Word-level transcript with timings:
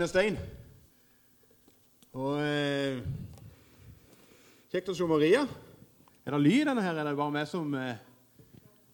stein 0.00 0.08
stein. 0.08 0.36
Og 2.16 2.38
eh, 2.40 3.00
Kjekt 4.70 4.88
å 4.88 4.94
se 4.96 5.04
Maria. 5.04 5.42
Er 6.24 6.32
det 6.32 6.40
lyd 6.40 6.62
i 6.62 6.66
denne 6.68 6.80
her, 6.80 6.94
eller 6.94 7.10
er 7.10 7.12
det 7.12 7.18
bare 7.18 7.34
meg 7.34 7.48
som 7.50 7.74
eh, 7.76 7.98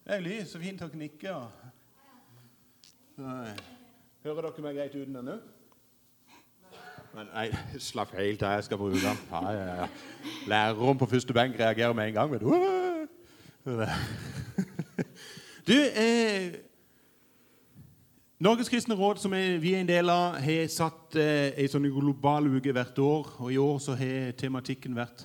Det 0.03 0.17
er 0.17 0.25
lyd. 0.25 0.49
Så 0.51 0.59
fint 0.59 0.83
knikke. 0.91 1.35
Så, 3.15 3.23
eh, 3.23 3.63
hører 4.25 4.49
dere 4.49 4.65
meg 4.65 4.81
greit 4.81 4.97
uten 4.97 5.15
den 5.15 5.31
òg? 5.37 5.53
Men 7.15 7.31
nei, 7.31 7.47
slapp 7.79 8.11
helt 8.19 8.43
av. 8.43 8.57
Jeg 8.59 8.67
skal 8.67 8.81
bruke 8.83 8.99
den. 8.99 9.23
Ja, 9.31 9.45
ja, 9.55 9.67
ja. 9.85 9.89
Læreren 10.51 10.99
på 10.99 11.09
første 11.15 11.37
benk 11.37 11.55
reagerer 11.61 11.95
med 11.95 12.11
en 12.11 12.19
gang. 12.19 12.35
Du. 12.43 12.51
Du, 15.67 15.75
eh, 15.75 16.53
Norges 18.37 18.69
kristne 18.69 18.93
råd, 18.93 19.17
som 19.17 19.33
vi 19.33 19.71
er 19.73 19.81
en 19.81 19.89
del 19.89 20.11
av, 20.13 20.35
har 20.45 20.67
satt 20.69 21.15
eh, 21.17 21.55
en 21.57 21.71
sånn 21.73 21.87
global 21.89 22.45
uke 22.53 22.73
hvert 22.77 22.99
år. 23.01 23.29
Og 23.41 23.49
i 23.49 23.57
år 23.57 23.79
så 23.81 23.95
har 23.97 24.35
tematikken 24.37 24.93
vært 24.93 25.23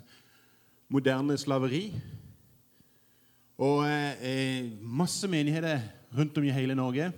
moderne 0.88 1.36
slaveri. 1.36 1.90
Og 3.60 3.84
eh, 3.84 4.70
masse 4.80 5.28
menigheter 5.28 5.84
rundt 6.16 6.40
om 6.40 6.46
i 6.48 6.54
hele 6.56 6.78
Norge 6.80 7.10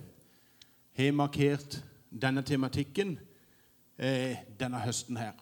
har 0.98 1.14
markert 1.14 1.76
denne 2.10 2.42
tematikken 2.42 3.12
eh, 3.94 4.42
denne 4.58 4.80
høsten 4.82 5.20
her. 5.20 5.38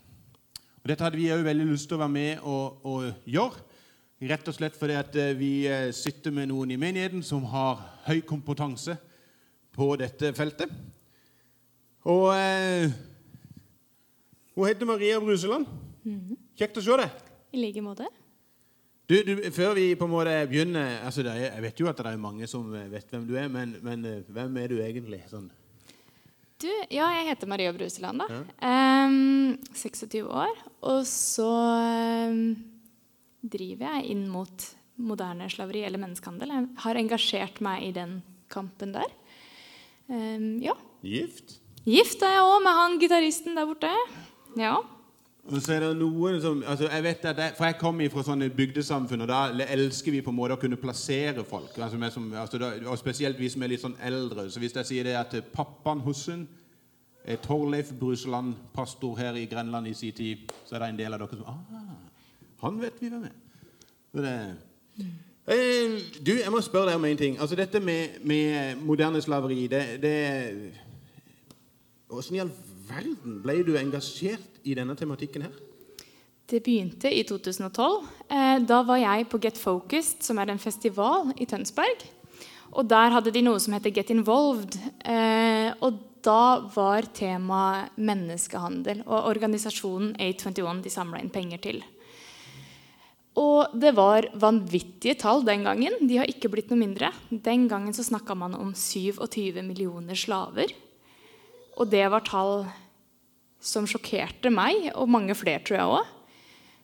Og 0.83 0.91
Dette 0.93 1.07
hadde 1.07 1.17
vi 1.17 1.31
òg 1.33 1.47
veldig 1.47 1.71
lyst 1.71 1.89
til 1.89 1.97
å 1.97 2.03
være 2.03 2.13
med 2.19 2.45
og, 2.45 2.85
og 2.85 3.09
gjøre. 3.25 3.65
Rett 4.29 4.53
og 4.53 4.59
slett 4.59 4.77
fordi 4.77 5.01
eh, 5.01 5.33
vi 5.33 5.51
eh, 5.65 5.89
sitter 5.97 6.37
med 6.37 6.53
noen 6.53 6.77
i 6.77 6.79
menigheten 6.85 7.25
som 7.25 7.49
har 7.55 7.81
høy 8.05 8.21
kompetanse 8.21 8.99
på 9.73 9.89
dette 10.01 10.33
feltet. 10.37 10.73
Og 12.09 12.33
eh, 12.35 12.91
Hun 14.57 14.69
heter 14.69 14.89
Maria 14.89 15.21
Bruseland. 15.21 15.67
Mhm. 16.05 16.37
Kjekt 16.59 16.77
å 16.77 16.85
se 16.85 16.99
deg. 17.01 17.23
I 17.53 17.63
like 17.63 17.85
måte. 17.85 18.09
Du, 19.09 19.17
du, 19.27 19.35
før 19.53 19.75
vi 19.77 19.91
på 19.99 20.07
en 20.07 20.13
måte 20.13 20.35
begynner 20.49 21.03
altså 21.05 21.25
det 21.27 21.33
er, 21.35 21.49
Jeg 21.57 21.63
vet 21.65 21.81
jo 21.83 21.89
at 21.91 21.99
det 21.99 22.13
er 22.13 22.21
mange 22.21 22.47
som 22.49 22.69
vet 22.71 23.11
hvem 23.11 23.27
du 23.29 23.35
er, 23.37 23.49
men, 23.53 23.75
men 23.85 24.05
eh, 24.09 24.23
hvem 24.31 24.57
er 24.63 24.73
du 24.73 24.79
egentlig? 24.81 25.21
Sånn. 25.31 25.51
Du, 26.63 26.69
ja, 26.95 27.09
jeg 27.17 27.27
heter 27.33 27.51
Maria 27.51 27.73
Bruseland, 27.75 28.23
da. 28.23 28.43
Em, 28.63 29.57
26 29.75 30.23
år. 30.31 30.61
Og 30.87 31.01
så 31.11 31.49
um, 32.31 32.53
driver 33.43 33.97
jeg 33.97 34.13
inn 34.15 34.29
mot 34.31 34.69
moderne 35.03 35.49
slaveri 35.51 35.83
eller 35.89 35.99
menneskehandel. 35.99 36.53
Jeg 36.55 36.69
har 36.85 37.01
engasjert 37.01 37.59
meg 37.67 37.89
i 37.89 37.91
den 37.97 38.21
kampen 38.53 38.95
der. 38.95 39.11
Em, 40.13 40.59
ja. 40.63 40.75
Gift? 41.03 41.57
Gift 41.89 42.23
er 42.23 42.37
jeg 42.37 42.43
òg, 42.45 42.59
med 42.63 42.77
han 42.77 42.99
gitaristen 43.01 43.57
der 43.57 43.67
borte. 43.67 43.91
Ja. 44.61 44.77
Og 45.43 45.59
så 45.59 45.73
er 45.75 45.83
det 45.83 45.97
noen 45.99 46.37
som 46.39 46.61
altså 46.71 46.87
jeg 46.87 47.03
vet 47.03 47.25
at 47.27 47.39
jeg, 47.43 47.55
For 47.59 47.67
jeg 47.67 47.79
kommer 47.81 48.11
fra 48.13 48.23
sånne 48.23 48.47
bygdesamfunn, 48.55 49.25
og 49.25 49.31
da 49.31 49.65
elsker 49.75 50.15
vi 50.15 50.21
på 50.23 50.31
en 50.31 50.37
måte 50.39 50.55
å 50.55 50.61
kunne 50.61 50.79
plassere 50.79 51.43
folk. 51.49 51.73
Altså, 51.79 51.99
vi 51.99 52.11
som, 52.15 52.29
altså 52.45 52.61
da, 52.63 52.69
og 52.87 53.01
Spesielt 53.01 53.41
vi 53.41 53.51
som 53.51 53.65
er 53.65 53.73
litt 53.73 53.83
sånn 53.83 53.97
eldre. 53.99 54.47
Så 54.53 54.63
hvis 54.63 54.77
jeg 54.79 54.91
sier 54.91 55.09
det 55.09 55.17
at 55.19 55.35
pappaen 55.55 56.05
Hussen 56.07 56.45
er 57.25 57.41
Torleif 57.43 57.91
Bruseland, 57.99 58.55
pastor 58.75 59.19
her 59.19 59.39
i 59.39 59.49
Grenland 59.51 59.91
i 59.91 59.97
sin 59.99 60.15
tid, 60.15 60.47
så 60.67 60.77
er 60.77 60.85
det 60.85 60.93
en 60.93 61.03
del 61.03 61.17
av 61.17 61.25
dere 61.25 61.41
som 61.41 61.51
ah, 61.51 61.93
Han 62.63 62.81
vet 62.83 63.03
vi 63.03 63.11
hvem 63.11 63.27
er. 63.27 63.37
Så 64.13 64.23
det, 64.23 64.37
eh, 65.47 65.99
du, 66.23 66.33
jeg 66.39 66.53
må 66.53 66.61
spørre 66.63 66.93
deg 66.93 67.01
om 67.01 67.09
en 67.09 67.21
ting. 67.21 67.41
Altså 67.41 67.59
Dette 67.59 67.81
med, 67.81 68.21
med 68.23 68.77
moderne 68.83 69.23
slaveri 69.23 69.67
det, 69.67 69.83
det 70.03 70.17
Hvordan 72.13 72.37
i 72.37 72.43
all 72.43 72.53
verden 72.89 73.39
ble 73.43 73.63
du 73.65 73.77
engasjert 73.81 74.61
i 74.69 74.75
denne 74.77 74.95
tematikken 74.99 75.47
her? 75.47 75.55
Det 76.53 76.61
begynte 76.61 77.09
i 77.09 77.23
2012. 77.25 78.09
Eh, 78.29 78.59
da 78.69 78.83
var 78.85 78.99
jeg 79.01 79.29
på 79.33 79.41
Get 79.41 79.57
Focused, 79.59 80.21
som 80.21 80.39
er 80.39 80.53
en 80.53 80.61
festival 80.61 81.33
i 81.41 81.47
Tønsberg. 81.49 82.05
Og 82.73 82.89
der 82.89 83.13
hadde 83.15 83.33
de 83.33 83.43
noe 83.45 83.61
som 83.61 83.73
heter 83.77 83.93
Get 83.95 84.11
Involved. 84.13 84.77
Eh, 85.05 85.73
og 85.81 86.01
da 86.25 86.69
var 86.75 87.09
temaet 87.17 87.97
menneskehandel. 87.97 89.03
Og 89.07 89.31
organisasjonen 89.33 90.15
A21 90.21 90.83
de 90.85 90.93
samla 90.93 91.23
inn 91.23 91.33
penger 91.33 91.63
til. 91.65 91.83
Og 93.41 93.73
det 93.81 93.95
var 93.97 94.29
vanvittige 94.37 95.17
tall 95.23 95.45
den 95.47 95.65
gangen. 95.65 95.95
De 96.05 96.19
har 96.21 96.29
ikke 96.29 96.51
blitt 96.53 96.73
noe 96.73 96.81
mindre. 96.83 97.09
Den 97.31 97.65
gangen 97.71 97.95
så 97.97 98.05
snakka 98.05 98.37
man 98.37 98.57
om 98.59 98.75
27 98.77 99.63
millioner 99.65 100.19
slaver. 100.19 100.75
Og 101.81 101.89
det 101.89 102.05
var 102.13 102.27
tall 102.27 102.67
som 103.63 103.87
sjokkerte 103.89 104.51
meg, 104.53 104.91
og 104.99 105.09
mange 105.09 105.37
flere, 105.39 105.63
tror 105.65 105.79
jeg 105.79 105.95
òg. 105.95 106.11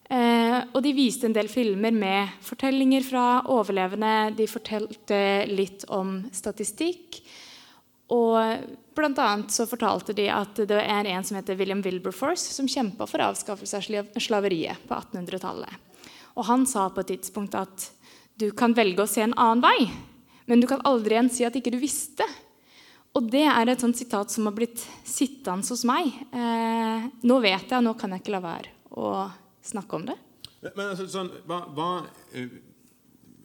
Eh, 0.09 0.59
og 0.73 0.81
de 0.81 0.95
viste 0.97 1.29
en 1.29 1.35
del 1.37 1.51
filmer 1.53 1.93
med 1.93 2.39
fortellinger 2.47 3.05
fra 3.05 3.27
overlevende. 3.53 4.33
De 4.39 4.47
fortalte 4.49 5.19
litt 5.51 5.85
om 5.93 6.23
statistikk. 6.33 7.21
Og 8.15 8.39
blant 8.97 9.21
annet 9.21 9.53
så 9.53 9.67
fortalte 9.69 10.15
de 10.17 10.31
at 10.33 10.63
det 10.71 10.81
er 10.81 11.11
en 11.13 11.27
som 11.29 11.37
heter 11.37 11.59
William 11.61 11.85
Wilberforce, 11.85 12.55
som 12.57 12.71
kjempa 12.71 13.05
for 13.11 13.21
avskaffelse 13.27 13.83
av 14.01 14.17
slaveriet 14.25 14.81
på 14.89 14.97
1800-tallet. 14.97 15.88
Og 16.39 16.47
han 16.47 16.67
sa 16.71 16.87
på 16.95 17.03
et 17.03 17.17
tidspunkt 17.17 17.57
at 17.59 17.89
du 18.39 18.53
kan 18.55 18.77
velge 18.77 19.03
å 19.03 19.11
se 19.11 19.25
en 19.25 19.35
annen 19.35 19.65
vei, 19.65 19.89
men 20.47 20.63
du 20.63 20.69
kan 20.71 20.85
aldri 20.87 21.17
igjen 21.17 21.33
si 21.35 21.47
at 21.47 21.57
ikke 21.59 21.75
du 21.75 21.81
visste. 21.83 22.25
Og 23.19 23.27
det 23.33 23.43
er 23.51 23.73
et 23.73 23.83
sånt 23.83 23.99
sitat 23.99 24.31
som 24.31 24.47
har 24.47 24.55
blitt 24.55 24.85
sittende 25.07 25.67
hos 25.67 25.83
meg. 25.89 26.13
Eh, 26.31 27.09
nå 27.27 27.39
vet 27.43 27.73
jeg, 27.73 27.83
nå 27.83 27.95
kan 27.99 28.15
jeg 28.15 28.23
ikke 28.23 28.37
la 28.37 28.43
være 28.45 28.73
å 28.95 29.11
snakke 29.67 29.99
om 29.99 30.07
det. 30.07 30.17
Men 30.69 30.85
altså, 30.93 31.09
sånn, 31.11 31.31
hva, 31.49 31.63
hva, 31.75 31.91
eh, 32.35 32.49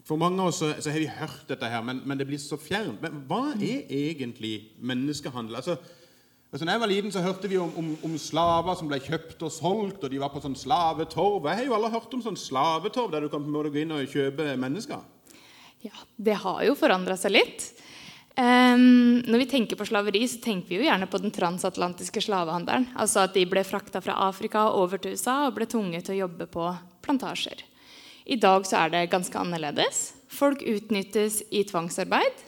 For 0.04 0.20
mange 0.20 0.42
av 0.44 0.52
oss 0.52 0.60
så, 0.60 0.74
så 0.84 0.92
har 0.92 1.00
vi 1.00 1.08
hørt 1.08 1.48
dette, 1.48 1.68
her, 1.70 1.84
men, 1.86 2.02
men 2.06 2.20
det 2.20 2.28
blir 2.28 2.42
så 2.42 2.58
fjernt. 2.60 3.02
Men 3.02 3.24
hva 3.30 3.54
er 3.56 3.88
egentlig 3.88 4.76
menneskehandel? 4.84 5.62
Altså, 5.62 5.78
altså 6.54 6.64
når 6.64 6.76
jeg 6.76 6.84
var 6.84 6.92
liten, 6.92 7.12
så 7.12 7.24
hørte 7.26 7.50
vi 7.52 7.58
om, 7.60 7.72
om, 7.80 7.90
om 8.06 8.18
slaver 8.22 8.78
som 8.80 8.92
ble 8.92 9.02
kjøpt 9.04 9.42
og 9.44 9.52
solgt, 9.52 10.06
og 10.06 10.14
de 10.14 10.22
var 10.22 10.32
på 10.32 10.44
sånn 10.44 10.56
slavetorv. 10.58 11.50
Jeg 11.50 11.64
har 11.64 11.68
jo 11.68 11.76
alle 11.80 11.92
hørt 11.92 12.14
om 12.14 12.22
sånn 12.24 12.40
slavetorv 12.40 13.12
der 13.12 13.26
du 13.26 13.32
kan 13.34 13.42
på 13.42 13.50
en 13.50 13.58
måte 13.58 13.74
gå 13.74 13.82
inn 13.82 13.96
og 13.98 14.06
kjøpe 14.14 14.54
mennesker. 14.62 15.02
Ja, 15.84 15.98
det 16.16 16.38
har 16.46 16.62
jo 16.64 16.78
forandra 16.80 17.18
seg 17.20 17.36
litt. 17.36 17.66
Um, 18.34 19.22
når 19.30 19.44
vi 19.44 19.50
tenker 19.52 19.78
på 19.78 19.86
slaveri, 19.86 20.24
så 20.26 20.40
tenker 20.42 20.72
vi 20.72 20.80
jo 20.80 20.88
gjerne 20.88 21.06
på 21.12 21.20
den 21.22 21.34
transatlantiske 21.34 22.24
slavehandelen. 22.24 22.88
Altså 22.98 23.28
at 23.28 23.36
de 23.36 23.44
ble 23.50 23.62
frakta 23.68 24.02
fra 24.02 24.16
Afrika 24.26 24.70
over 24.74 25.02
til 25.02 25.18
USA 25.18 25.44
og 25.50 25.58
ble 25.60 25.68
tvunget 25.70 26.08
til 26.08 26.16
å 26.16 26.24
jobbe 26.24 26.48
på 26.50 26.72
plantasjer. 27.06 27.62
I 28.26 28.40
dag 28.40 28.66
så 28.66 28.86
er 28.86 28.94
det 28.94 29.04
ganske 29.12 29.38
annerledes. 29.38 30.14
Folk 30.32 30.64
utnyttes 30.66 31.44
i 31.52 31.62
tvangsarbeid. 31.68 32.42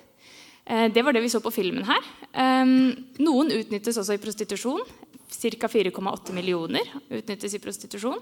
Eh, 0.65 0.87
det 0.95 1.03
var 1.05 1.13
det 1.13 1.21
vi 1.21 1.29
så 1.29 1.43
på 1.43 1.53
filmen 1.53 1.85
her. 1.85 2.09
Noen 2.35 3.51
utnyttes 3.55 3.97
også 4.01 4.17
i 4.17 4.21
prostitusjon. 4.21 4.81
Ca. 5.35 5.67
4,8 5.71 6.33
millioner 6.35 6.89
utnyttes 7.09 7.55
i 7.55 7.61
prostitusjon. 7.63 8.19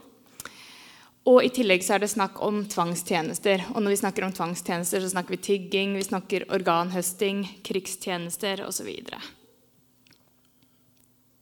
Og 1.29 1.39
i 1.45 1.51
tillegg 1.55 1.85
så 1.85 1.95
er 1.95 2.03
det 2.03 2.11
snakk 2.11 2.41
om 2.43 2.65
tvangstjenester. 2.67 3.69
Og 3.71 3.79
når 3.83 3.93
vi 3.93 4.01
snakker 4.01 4.25
om 4.25 4.33
tvangstjenester, 4.35 4.99
så 4.99 5.13
snakker 5.13 5.37
vi 5.37 5.45
tigging, 5.45 5.95
vi 5.95 6.03
snakker 6.03 6.49
organhøsting, 6.51 7.45
krigstjenester 7.63 8.65
osv. 8.67 8.89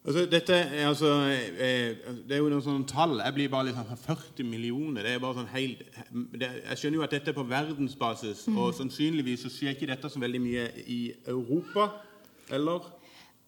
Altså, 0.01 0.25
dette 0.25 0.53
er 0.53 0.87
altså 0.89 1.09
eh, 1.29 1.97
Det 2.25 2.33
er 2.33 2.39
jo 2.41 2.49
noen 2.49 2.63
sånne 2.65 2.87
tall. 2.89 3.19
Jeg 3.21 3.35
blir 3.37 3.49
bare 3.53 3.67
litt 3.69 3.77
sånn 3.77 4.05
40 4.05 4.47
millioner. 4.49 5.05
det 5.05 5.15
er 5.15 5.21
bare 5.21 5.41
sånn 5.41 5.51
helt, 5.53 5.83
Jeg 6.37 6.77
skjønner 6.77 6.97
jo 6.97 7.05
at 7.05 7.17
dette 7.17 7.33
er 7.33 7.37
på 7.37 7.49
verdensbasis, 7.49 8.47
og 8.53 8.73
sannsynligvis 8.77 9.45
så 9.45 9.53
skjer 9.53 9.75
ikke 9.75 9.89
dette 9.89 10.09
så 10.13 10.21
veldig 10.21 10.41
mye 10.41 10.69
i 10.85 11.01
Europa. 11.25 11.89
Eller? 12.51 12.87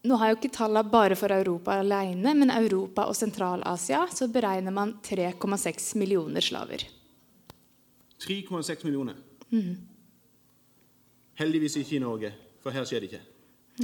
Nå 0.03 0.17
har 0.19 0.29
jeg 0.29 0.35
jo 0.35 0.39
ikke 0.41 0.55
tallene 0.57 0.91
bare 0.91 1.15
for 1.15 1.31
Europa 1.31 1.77
alene, 1.79 2.33
men 2.35 2.51
Europa 2.51 3.05
og 3.07 3.15
Sentral-Asia 3.15 4.01
så 4.11 4.27
beregner 4.31 4.75
man 4.75 4.97
3,6 5.05 5.93
millioner 5.99 6.43
slaver. 6.43 6.83
3,6 8.23 8.83
millioner. 8.83 9.15
Heldigvis 11.39 11.77
ikke 11.79 11.97
i 11.97 12.03
Norge, 12.03 12.33
for 12.63 12.75
her 12.75 12.87
skjer 12.87 13.03
det 13.03 13.11
ikke. 13.11 13.23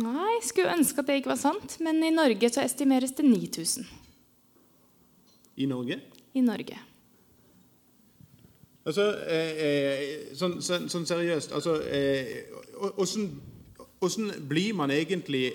Nei, 0.04 0.36
skulle 0.46 0.76
ønske 0.76 1.02
at 1.02 1.08
det 1.08 1.22
ikke 1.22 1.32
var 1.32 1.42
sant, 1.42 1.80
men 1.82 2.04
i 2.06 2.12
Norge 2.14 2.52
så 2.52 2.62
estimeres 2.62 3.16
det 3.18 3.26
9000. 3.26 3.88
I 5.60 5.66
Norge? 5.72 6.00
I 6.36 6.44
Norge. 6.46 6.78
Altså, 8.90 9.08
eh, 9.28 9.64
eh, 9.66 10.04
sånn, 10.38 10.60
sånn, 10.64 10.88
sånn 10.90 11.06
seriøst 11.06 11.52
altså, 11.54 11.76
eh, 11.94 12.48
Åssen 12.98 13.28
åssen 14.04 14.32
blir 14.50 14.76
man 14.78 14.92
egentlig 14.94 15.54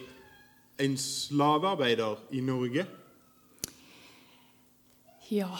en 0.81 0.96
slavearbeider 0.99 2.19
i 2.35 2.43
Norge? 2.44 2.87
Ja, 5.32 5.50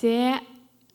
det 0.00 0.40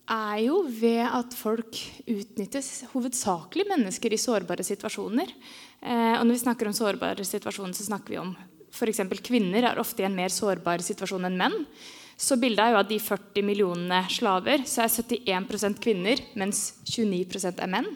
er 0.09 0.37
jo 0.41 0.61
ved 0.65 1.05
at 1.05 1.33
folk 1.37 1.77
utnyttes, 2.09 2.85
hovedsakelig 2.93 3.65
mennesker 3.69 4.13
i 4.13 4.21
sårbare 4.21 4.65
situasjoner. 4.65 5.31
Eh, 5.81 6.15
og 6.17 6.25
når 6.25 6.35
vi 6.35 6.43
snakker 6.43 6.69
om 6.69 6.75
sårbare 6.75 7.25
situasjoner, 7.25 7.75
så 7.77 7.87
snakker 7.89 8.15
vi 8.15 8.21
om 8.21 8.33
f.eks. 8.69 9.01
kvinner 9.25 9.65
er 9.65 9.81
ofte 9.81 10.03
i 10.03 10.07
en 10.07 10.17
mer 10.17 10.33
sårbar 10.33 10.83
situasjon 10.85 11.25
enn 11.29 11.39
menn. 11.39 11.57
Så 12.19 12.35
bildet 12.39 12.65
er 12.65 12.73
jo 12.73 12.81
at 12.81 12.89
de 12.89 12.99
40 12.99 13.45
millionene 13.47 14.01
slaver, 14.11 14.65
så 14.67 14.83
er 14.83 14.91
71% 14.91 15.79
kvinner, 15.81 16.21
mens 16.37 16.73
29 16.89 17.53
er 17.55 17.71
menn. 17.71 17.87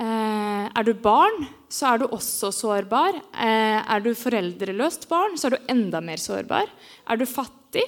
Eh, 0.00 0.66
er 0.72 0.86
du 0.86 0.94
barn, 0.96 1.42
så 1.68 1.90
er 1.90 2.00
du 2.00 2.06
også 2.08 2.48
sårbar. 2.56 3.18
Eh, 3.36 3.80
er 3.80 4.04
du 4.04 4.14
foreldreløst 4.16 5.04
barn, 5.10 5.36
så 5.36 5.50
er 5.50 5.56
du 5.56 5.72
enda 5.72 6.00
mer 6.00 6.20
sårbar. 6.20 6.70
Er 7.04 7.20
du 7.20 7.26
fattig? 7.28 7.84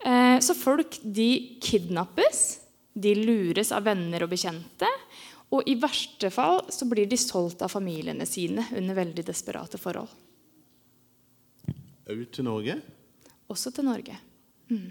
Eh, 0.00 0.38
så 0.40 0.56
folk 0.56 0.96
de 1.04 1.58
kidnappes, 1.60 2.60
de 2.96 3.12
lures 3.18 3.72
av 3.76 3.84
venner 3.90 4.24
og 4.24 4.32
bekjente. 4.32 4.88
Og 5.52 5.68
i 5.68 5.76
verste 5.82 6.30
fall 6.32 6.62
så 6.72 6.88
blir 6.88 7.10
de 7.10 7.18
solgt 7.20 7.60
av 7.66 7.72
familiene 7.72 8.24
sine 8.28 8.64
under 8.78 8.96
veldig 8.96 9.26
desperate 9.26 9.80
forhold. 9.82 10.08
Ut 12.10 12.32
til 12.32 12.46
Norge? 12.46 12.80
Også 13.50 13.70
til 13.74 13.86
Norge. 13.86 14.16
Mm. 14.70 14.88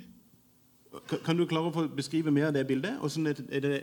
Kan 1.25 1.37
du 1.37 1.45
klare 1.49 1.69
å 1.69 1.87
beskrive 1.93 2.31
mer 2.33 2.49
av 2.49 2.55
det 2.55 2.65
bildet? 2.69 2.99
Hvordan, 3.01 3.27
er 3.49 3.65
det, 3.65 3.73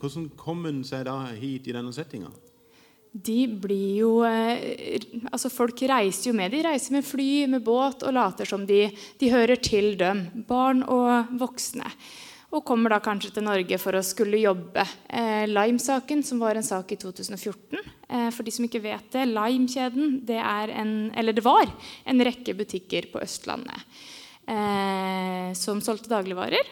hvordan 0.00 0.28
kom 0.36 0.66
den 0.66 0.82
seg 0.86 1.06
da 1.08 1.20
hit 1.32 1.68
i 1.68 1.74
denne 1.76 1.94
settinga? 1.94 2.32
De 3.16 3.46
blir 3.48 4.02
jo 4.02 4.10
eh, 4.28 5.00
Altså, 5.30 5.48
folk 5.48 5.80
reiser 5.88 6.30
jo 6.30 6.36
med. 6.36 6.52
De 6.52 6.60
reiser 6.66 6.98
med 6.98 7.06
fly, 7.06 7.46
med 7.48 7.64
båt, 7.64 8.04
og 8.04 8.12
later 8.12 8.48
som 8.48 8.66
de, 8.68 8.90
de 9.20 9.32
hører 9.32 9.56
til 9.56 9.94
dem. 10.00 10.26
Barn 10.48 10.84
og 10.84 11.32
voksne 11.40 11.88
og 12.54 12.64
kommer 12.64 12.92
da 12.94 13.00
kanskje 13.02 13.32
til 13.34 13.44
Norge 13.44 13.78
for 13.82 13.98
å 13.98 14.04
skulle 14.06 14.38
jobbe. 14.38 14.84
Eh, 15.08 15.44
Lime-saken, 15.50 16.22
som 16.24 16.40
var 16.40 16.56
en 16.56 16.66
sak 16.66 16.92
i 16.94 16.98
2014 17.00 17.80
eh, 17.80 18.28
For 18.32 18.46
de 18.46 18.54
som 18.54 18.66
ikke 18.68 18.84
vet 18.84 19.08
det, 19.12 19.26
Lime-kjeden 19.28 20.20
det, 20.28 20.38
det 21.26 21.44
var 21.44 21.66
en 22.06 22.26
rekke 22.28 22.54
butikker 22.56 23.10
på 23.12 23.20
Østlandet 23.24 23.98
eh, 24.46 25.50
som 25.58 25.82
solgte 25.84 26.12
dagligvarer. 26.12 26.70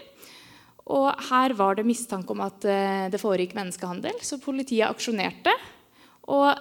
Og 0.93 1.09
her 1.31 1.55
var 1.57 1.79
det 1.79 1.87
mistanke 1.89 2.35
om 2.35 2.43
at 2.45 2.65
eh, 2.69 3.07
det 3.13 3.21
foregikk 3.23 3.55
menneskehandel, 3.57 4.19
så 4.21 4.37
politiet 4.43 4.91
aksjonerte. 4.91 5.55
Og 6.29 6.53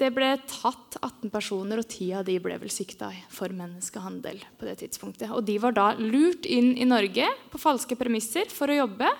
det 0.00 0.08
ble 0.16 0.30
tatt 0.48 0.96
18 0.98 1.30
personer, 1.30 1.82
og 1.82 1.86
10 1.86 2.14
av 2.18 2.24
de 2.26 2.38
ble 2.42 2.56
vel 2.58 2.72
sikta 2.72 3.10
for 3.30 3.52
menneskehandel. 3.54 4.40
på 4.58 4.66
det 4.66 4.78
tidspunktet. 4.80 5.30
Og 5.30 5.44
De 5.44 5.58
var 5.58 5.76
da 5.76 5.92
lurt 5.98 6.46
inn 6.46 6.72
i 6.76 6.88
Norge 6.88 7.28
på 7.52 7.60
falske 7.60 7.96
premisser 7.96 8.48
for 8.48 8.72
å 8.72 8.80
jobbe, 8.82 9.10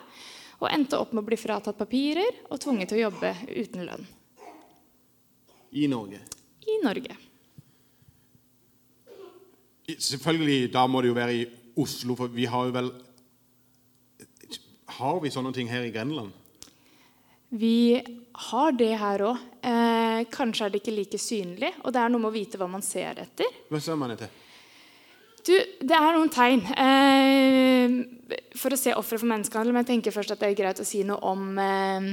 og 0.63 0.71
endte 0.71 0.99
opp 0.99 1.13
med 1.13 1.25
å 1.25 1.27
bli 1.27 1.37
fratatt 1.37 1.79
papirer 1.79 2.47
og 2.49 2.61
tvunget 2.63 2.89
til 2.89 3.03
å 3.03 3.11
jobbe 3.11 3.35
uten 3.51 3.85
lønn. 3.85 4.07
I 5.73 5.87
Norge? 5.89 6.21
I 6.67 6.79
Norge. 6.83 7.17
Selvfølgelig, 9.93 10.71
da 10.73 10.87
må 10.87 11.03
det 11.03 11.11
jo 11.11 11.17
være 11.17 11.35
i 11.35 11.49
Oslo, 11.83 12.15
for 12.17 12.31
vi 12.33 12.47
har 12.47 12.69
jo 12.69 12.75
vel 12.75 12.93
Har 14.99 15.21
vi 15.23 15.33
sånne 15.33 15.53
ting 15.57 15.71
her 15.71 15.87
i 15.87 15.93
Grenland? 15.95 16.33
Vi 17.53 18.01
har 18.49 18.73
det 18.73 18.95
her 18.97 19.27
òg. 19.29 19.41
Eh, 19.61 20.23
kanskje 20.33 20.67
er 20.67 20.73
det 20.73 20.81
ikke 20.81 20.95
like 20.97 21.21
synlig, 21.21 21.73
og 21.85 21.93
det 21.93 22.01
er 22.01 22.13
noe 22.13 22.23
med 22.23 22.31
å 22.31 22.35
vite 22.37 22.61
hva 22.61 22.69
man 22.71 22.85
ser 22.85 23.21
etter. 23.21 23.61
Hva 23.69 23.81
ser 23.83 23.99
man 24.01 24.15
etter? 24.15 24.33
Du, 25.43 25.55
det 25.59 25.97
er 25.97 26.15
noen 26.15 26.31
tegn 26.31 26.61
eh, 26.79 27.95
for 28.59 28.75
å 28.75 28.79
se 28.79 28.95
ofre 28.95 29.19
for 29.19 29.29
menneskehandel. 29.31 29.75
Men 29.75 29.83
jeg 29.83 29.97
tenker 29.97 30.15
først 30.15 30.35
at 30.35 30.43
det 30.43 30.53
er 30.53 30.59
greit 30.59 30.83
å 30.83 30.87
si 30.87 31.03
noe 31.07 31.19
om, 31.29 31.49
eh, 31.59 32.07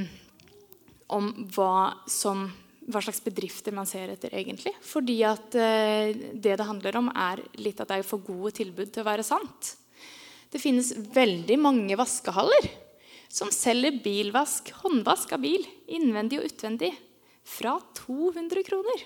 om 1.14 1.30
hva, 1.54 1.74
som, 2.10 2.48
hva, 2.88 3.00
slags 3.00 3.22
bedrifter 3.24 3.76
man 3.76 3.88
ser 3.88 4.12
etter, 4.16 4.34
egentlig. 4.34 4.74
Fordi 4.84 5.20
at 5.28 5.54
eh, 5.54 6.10
det 6.34 6.56
det 6.58 6.66
handler 6.66 6.98
om, 7.00 7.12
er 7.14 7.44
litt 7.62 7.80
at 7.80 7.92
det 7.92 8.00
er 8.00 8.08
for 8.08 8.26
gode 8.26 8.56
tilbud 8.58 8.90
til 8.90 9.04
å 9.04 9.10
være 9.12 9.26
sant. 9.26 9.76
Det 10.50 10.58
finnes 10.58 10.92
veldig 11.14 11.56
mange 11.62 11.96
vaskehaller 11.98 12.66
som 13.30 13.52
selger 13.54 14.00
bilvask, 14.02 14.72
håndvask 14.82 15.32
av 15.36 15.44
bil, 15.44 15.62
innvendig 15.86 16.40
og 16.40 16.48
utvendig, 16.50 16.90
fra 17.46 17.76
200 18.02 18.64
kroner. 18.66 19.04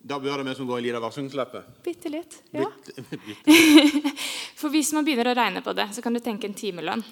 Da 0.00 0.16
bør 0.20 0.40
det 0.40 0.50
vi 0.50 0.56
som 0.56 0.68
går 0.68 0.80
i 0.80 0.84
liten 0.88 1.02
varslingslappe? 1.02 1.62
Bitte 1.84 2.12
litt. 2.12 2.38
ja. 2.56 2.68
For 4.60 4.72
hvis 4.72 4.92
man 4.96 5.04
begynner 5.04 5.32
å 5.32 5.36
regne 5.36 5.64
på 5.64 5.72
det, 5.76 5.88
så 5.96 6.04
kan 6.04 6.16
du 6.16 6.20
tenke 6.24 6.48
en 6.48 6.56
timelønn. 6.56 7.04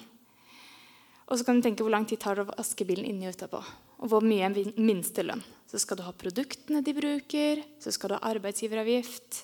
Og 1.29 1.37
så 1.37 1.45
kan 1.45 1.57
du 1.59 1.65
tenke 1.65 1.85
hvor 1.85 1.93
lang 1.93 2.07
tid 2.09 2.21
tar 2.21 2.37
det 2.37 2.47
å 2.47 2.49
vaske 2.49 2.85
bilen 2.89 3.05
inni 3.05 3.29
og 3.29 3.35
utapå. 3.37 3.61
Og 4.01 4.09
hvor 4.09 4.25
mye 4.25 4.47
er 4.47 4.71
minstelønn. 4.81 5.41
Så 5.69 5.81
skal 5.81 5.99
du 5.99 6.05
ha 6.07 6.13
produktene 6.17 6.81
de 6.85 6.95
bruker, 6.97 7.61
så 7.81 7.93
skal 7.93 8.13
du 8.13 8.17
ha 8.17 8.31
arbeidsgiveravgift. 8.31 9.43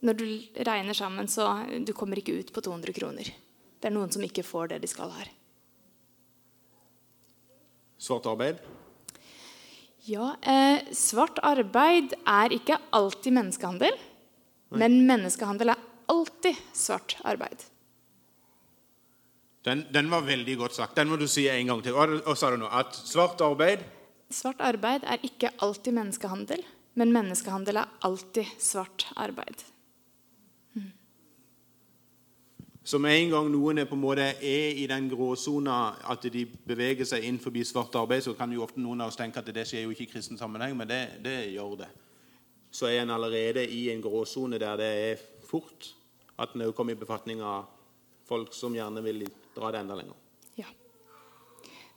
Når 0.00 0.16
du 0.16 0.26
regner 0.64 0.96
sammen, 0.96 1.28
så 1.28 1.46
du 1.84 1.92
kommer 1.92 2.20
ikke 2.20 2.38
ut 2.40 2.52
på 2.52 2.62
200 2.64 2.94
kroner. 2.96 3.28
Det 3.80 3.88
er 3.88 3.94
noen 3.94 4.12
som 4.12 4.24
ikke 4.24 4.44
får 4.44 4.72
det 4.72 4.82
de 4.84 4.88
skal 4.90 5.12
her. 5.12 5.32
Svart 8.00 8.28
arbeid? 8.30 8.60
Ja, 10.08 10.32
eh, 10.40 10.80
svart 10.96 11.38
arbeid 11.44 12.14
er 12.24 12.52
ikke 12.56 12.78
alltid 12.96 13.36
menneskehandel. 13.36 13.92
Nei. 14.70 14.78
Men 14.80 15.02
menneskehandel 15.08 15.74
er 15.74 15.82
alltid 16.08 16.56
svart 16.72 17.18
arbeid. 17.24 17.66
Den, 19.68 19.84
den, 19.92 20.08
var 20.08 20.24
veldig 20.24 20.56
godt 20.56 20.78
sagt. 20.78 20.96
Den 20.96 21.10
må 21.12 21.18
du 21.20 21.26
si 21.28 21.44
en 21.52 21.68
gang 21.68 21.82
til. 21.84 21.92
Hva 21.92 22.36
sa 22.38 22.48
du 22.48 22.56
nå? 22.62 22.70
At 22.72 22.96
svart 22.96 23.42
arbeid 23.44 23.84
Svart 24.30 24.60
arbeid 24.62 25.02
er 25.10 25.18
ikke 25.26 25.50
alltid 25.58 25.96
menneskehandel, 25.96 26.60
men 26.94 27.10
menneskehandel 27.10 27.80
er 27.82 27.88
alltid 28.06 28.46
svart 28.62 29.08
arbeid. 29.18 29.64
Så 32.84 32.98
med 32.98 33.12
en 33.12 33.30
gang 33.34 33.48
noen 33.52 33.82
er 33.82 33.88
på 33.88 33.96
en 33.96 34.00
måte 34.00 34.24
er 34.24 34.78
i 34.80 34.86
den 34.88 35.08
gråsona 35.10 35.96
at 36.10 36.24
de 36.32 36.46
beveger 36.48 37.04
seg 37.08 37.26
inn 37.28 37.38
forbi 37.42 37.64
svart 37.68 37.96
arbeid, 38.00 38.24
så 38.24 38.32
kan 38.38 38.52
jo 38.52 38.64
ofte 38.64 38.80
noen 38.80 39.04
av 39.04 39.12
oss 39.12 39.20
tenke 39.20 39.42
at 39.42 39.50
det 39.52 39.66
skjer 39.68 39.84
jo 39.84 39.92
ikke 39.92 40.06
i 40.06 40.12
kristen 40.14 40.40
sammenheng, 40.40 40.72
men 40.78 40.88
det, 40.88 41.02
det 41.24 41.36
gjør 41.52 41.76
det. 41.82 41.90
Så 42.72 42.88
er 42.88 43.02
en 43.02 43.12
allerede 43.12 43.66
i 43.68 43.90
en 43.92 44.00
gråsone 44.00 44.58
der 44.62 44.80
det 44.80 44.90
er 45.10 45.22
fort 45.44 45.92
at 46.40 46.56
en 46.56 46.64
òg 46.64 46.74
kommer 46.76 46.96
i 46.96 47.00
befatning 47.00 47.44
av 47.44 47.68
folk 48.30 48.54
som 48.56 48.74
gjerne 48.74 49.02
vil 49.04 49.26
dra 49.56 49.72
det 49.74 49.84
enda 49.84 49.98
lenger. 49.98 50.16
Ja. 50.56 50.70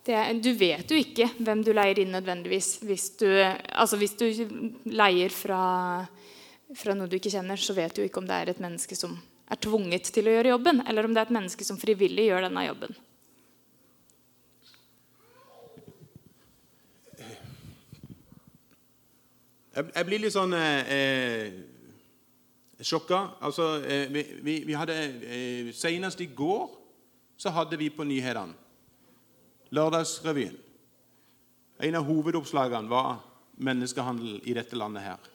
Det, 0.03 0.17
du 0.43 0.51
vet 0.59 0.89
jo 0.91 0.99
ikke 0.99 1.29
hvem 1.37 1.61
du 1.63 1.71
leier 1.71 2.01
inn 2.03 2.11
nødvendigvis. 2.11 2.73
Hvis 2.83 3.11
du, 3.21 3.29
altså 3.31 3.99
hvis 4.01 4.17
du 4.19 4.25
leier 4.91 5.31
fra, 5.31 5.61
fra 6.75 6.97
noe 6.97 7.07
du 7.07 7.15
ikke 7.21 7.31
kjenner, 7.31 7.61
så 7.61 7.77
vet 7.77 7.95
du 7.95 8.03
jo 8.03 8.09
ikke 8.09 8.19
om 8.19 8.27
det 8.27 8.41
er 8.41 8.51
et 8.51 8.63
menneske 8.63 8.97
som 8.99 9.15
er 9.51 9.59
tvunget 9.61 10.07
til 10.13 10.27
å 10.29 10.35
gjøre 10.37 10.53
jobben, 10.53 10.81
eller 10.87 11.05
om 11.05 11.13
det 11.13 11.23
er 11.23 11.27
et 11.29 11.35
menneske 11.35 11.65
som 11.67 11.79
frivillig 11.79 12.29
gjør 12.29 12.47
denne 12.47 12.67
jobben. 12.67 12.95
Jeg 19.73 20.05
blir 20.05 20.21
litt 20.21 20.35
sånn 20.35 20.53
eh, 20.53 21.49
sjokka. 22.85 23.39
Altså, 23.41 23.79
eh, 23.81 24.05
vi, 24.13 24.21
vi, 24.45 24.59
vi, 24.67 24.75
hadde 24.77 24.93
eh, 24.93 25.71
Senest 25.73 26.21
i 26.21 26.29
går 26.29 26.67
så 27.41 27.49
hadde 27.55 27.79
vi 27.81 27.89
på 27.89 28.05
nyhetene 28.05 28.53
Lørdagsrevyen. 29.73 30.53
En 31.81 31.97
av 31.97 32.05
hovedoppslagene 32.05 32.91
var 32.91 33.15
menneskehandel 33.57 34.43
i 34.45 34.53
dette 34.53 34.77
landet 34.77 35.07
her. 35.07 35.32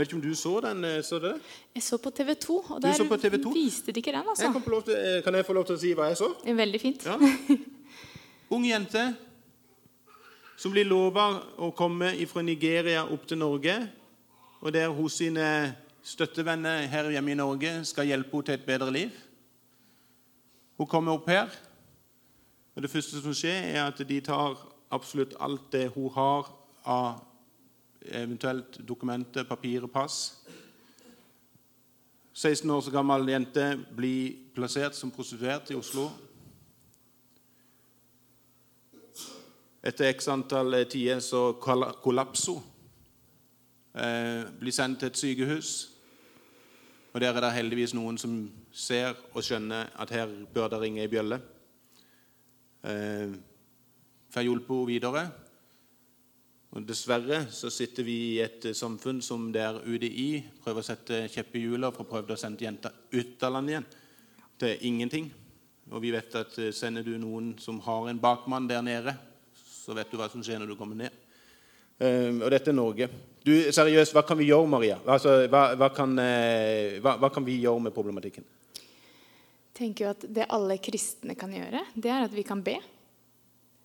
Vet 0.00 0.08
ikke 0.08 0.16
om 0.16 0.22
du 0.24 0.34
så 0.34 0.60
den? 0.64 0.84
Eh, 0.84 1.02
så 1.04 1.18
det? 1.20 1.34
Jeg 1.74 1.82
så 1.82 1.98
på 2.00 2.10
TV 2.10 2.34
2, 2.34 2.54
og 2.56 2.82
der 2.82 3.16
TV 3.20 3.42
2? 3.42 3.50
viste 3.52 3.92
de 3.92 4.00
ikke 4.00 4.12
den. 4.12 4.28
altså. 4.28 4.44
Jeg 4.44 4.52
kan, 4.52 4.82
til, 4.82 4.94
eh, 4.94 5.22
kan, 5.24 5.34
jeg 5.34 5.46
få 5.46 5.52
lov 5.52 5.66
til 5.68 5.76
å 5.76 5.80
si 5.82 5.90
hva 5.92 6.06
jeg 6.08 6.16
så? 6.16 6.30
Veldig 6.44 6.80
fint. 6.80 7.04
Ja. 7.04 7.18
Ung 8.56 8.64
jente 8.64 9.02
som 10.56 10.72
blir 10.72 10.88
lova 10.88 11.26
å 11.60 11.68
komme 11.76 12.14
fra 12.32 12.40
Nigeria 12.40 13.04
opp 13.12 13.28
til 13.28 13.42
Norge, 13.44 13.76
og 14.60 14.72
der 14.72 14.88
hos 14.88 15.20
sine 15.20 15.76
støttevenner 16.02 16.88
her 16.88 17.12
hjemme 17.12 17.36
i 17.36 17.38
Norge 17.44 17.76
skal 17.84 18.08
hjelpe 18.08 18.32
henne 18.32 18.48
til 18.48 18.56
et 18.56 18.66
bedre 18.72 18.90
liv. 18.96 19.22
Hun 20.80 20.88
kommer 20.88 21.20
opp 21.20 21.28
her, 21.28 21.52
og 22.72 22.82
det 22.82 22.90
første 22.90 23.20
som 23.20 23.36
skjer, 23.36 23.74
er 23.76 23.84
at 23.84 24.00
de 24.00 24.20
tar 24.24 24.56
absolutt 24.90 25.36
alt 25.40 25.68
det 25.72 25.90
hun 25.92 26.08
har 26.16 26.48
av 26.88 27.20
eventuelt 28.10 28.80
dokumenter, 28.88 29.44
papirer, 29.44 29.86
pass. 29.86 30.36
16 32.32 32.70
år 32.70 32.80
så 32.80 32.90
gammel 32.90 33.28
jente 33.28 33.64
blir 33.96 34.36
plassert 34.54 34.94
som 34.94 35.10
prostituert 35.10 35.70
i 35.70 35.76
Oslo. 35.76 36.08
Etter 39.82 40.12
x 40.12 40.28
antall 40.28 40.76
tider 40.90 41.20
så 41.24 41.52
kollapser 42.02 42.52
hun. 42.52 42.66
Eh, 43.90 44.46
blir 44.60 44.72
sendt 44.72 45.00
til 45.00 45.06
et 45.06 45.16
sykehus. 45.16 45.90
Og 47.12 47.20
Der 47.20 47.34
er 47.34 47.40
det 47.40 47.52
heldigvis 47.52 47.94
noen 47.94 48.18
som 48.18 48.50
ser 48.72 49.14
og 49.34 49.42
skjønner 49.42 49.90
at 49.98 50.10
her 50.10 50.28
bør 50.54 50.68
det 50.68 50.80
ringe 50.80 51.02
ei 51.02 51.08
bjølle. 51.08 51.40
Eh, 52.84 53.34
Får 54.30 54.46
hjulpet 54.46 54.76
henne 54.76 54.86
videre. 54.86 55.30
Og 56.70 56.84
Dessverre 56.86 57.42
så 57.50 57.66
sitter 57.74 58.06
vi 58.06 58.16
i 58.36 58.42
et 58.44 58.68
eh, 58.68 58.76
samfunn 58.76 59.18
som 59.24 59.48
der 59.54 59.80
UDI 59.82 60.44
prøver 60.62 60.84
å 60.84 60.86
sette 60.86 61.24
kjepp 61.32 61.56
i 61.58 61.64
hjula 61.64 61.90
for 61.90 62.04
å 62.04 62.10
prøve 62.12 62.36
å 62.36 62.38
sende 62.38 62.62
jenter 62.62 62.94
ut 63.10 63.42
av 63.42 63.56
landet 63.56 63.74
igjen 63.74 63.88
til 64.60 64.84
ingenting. 64.90 65.26
Og 65.90 66.04
vi 66.04 66.12
vet 66.14 66.36
at 66.38 66.54
eh, 66.62 66.70
sender 66.76 67.02
du 67.02 67.16
noen 67.18 67.56
som 67.58 67.80
har 67.82 68.06
en 68.10 68.20
bakmann 68.22 68.68
der 68.70 68.84
nede, 68.86 69.16
så 69.56 69.96
vet 69.98 70.12
du 70.12 70.18
hva 70.20 70.28
som 70.30 70.44
skjer 70.46 70.62
når 70.62 70.70
du 70.70 70.78
kommer 70.78 71.00
ned. 71.00 71.16
Um, 72.00 72.38
og 72.46 72.52
dette 72.54 72.70
er 72.70 72.76
Norge. 72.78 73.10
Du, 73.44 73.50
seriøst, 73.74 74.14
Hva 74.16 74.22
kan 74.24 74.38
vi 74.38 74.46
gjøre, 74.48 74.68
Maria? 74.72 74.94
Altså, 75.04 75.34
hva, 75.52 75.74
hva, 75.76 75.90
kan, 75.92 76.14
uh, 76.16 76.96
hva, 77.02 77.18
hva, 77.20 77.28
kan, 77.34 77.44
vi 77.44 77.58
gjøre 77.60 77.82
med 77.88 77.92
problematikken? 77.92 78.46
Jeg 78.78 79.76
tenker 79.76 80.06
jo 80.06 80.12
at 80.14 80.24
Det 80.24 80.46
alle 80.54 80.78
kristne 80.80 81.36
kan 81.36 81.52
gjøre, 81.52 81.82
det 81.92 82.14
er 82.14 82.24
at 82.24 82.32
vi 82.32 82.46
kan 82.46 82.62
be. 82.64 82.78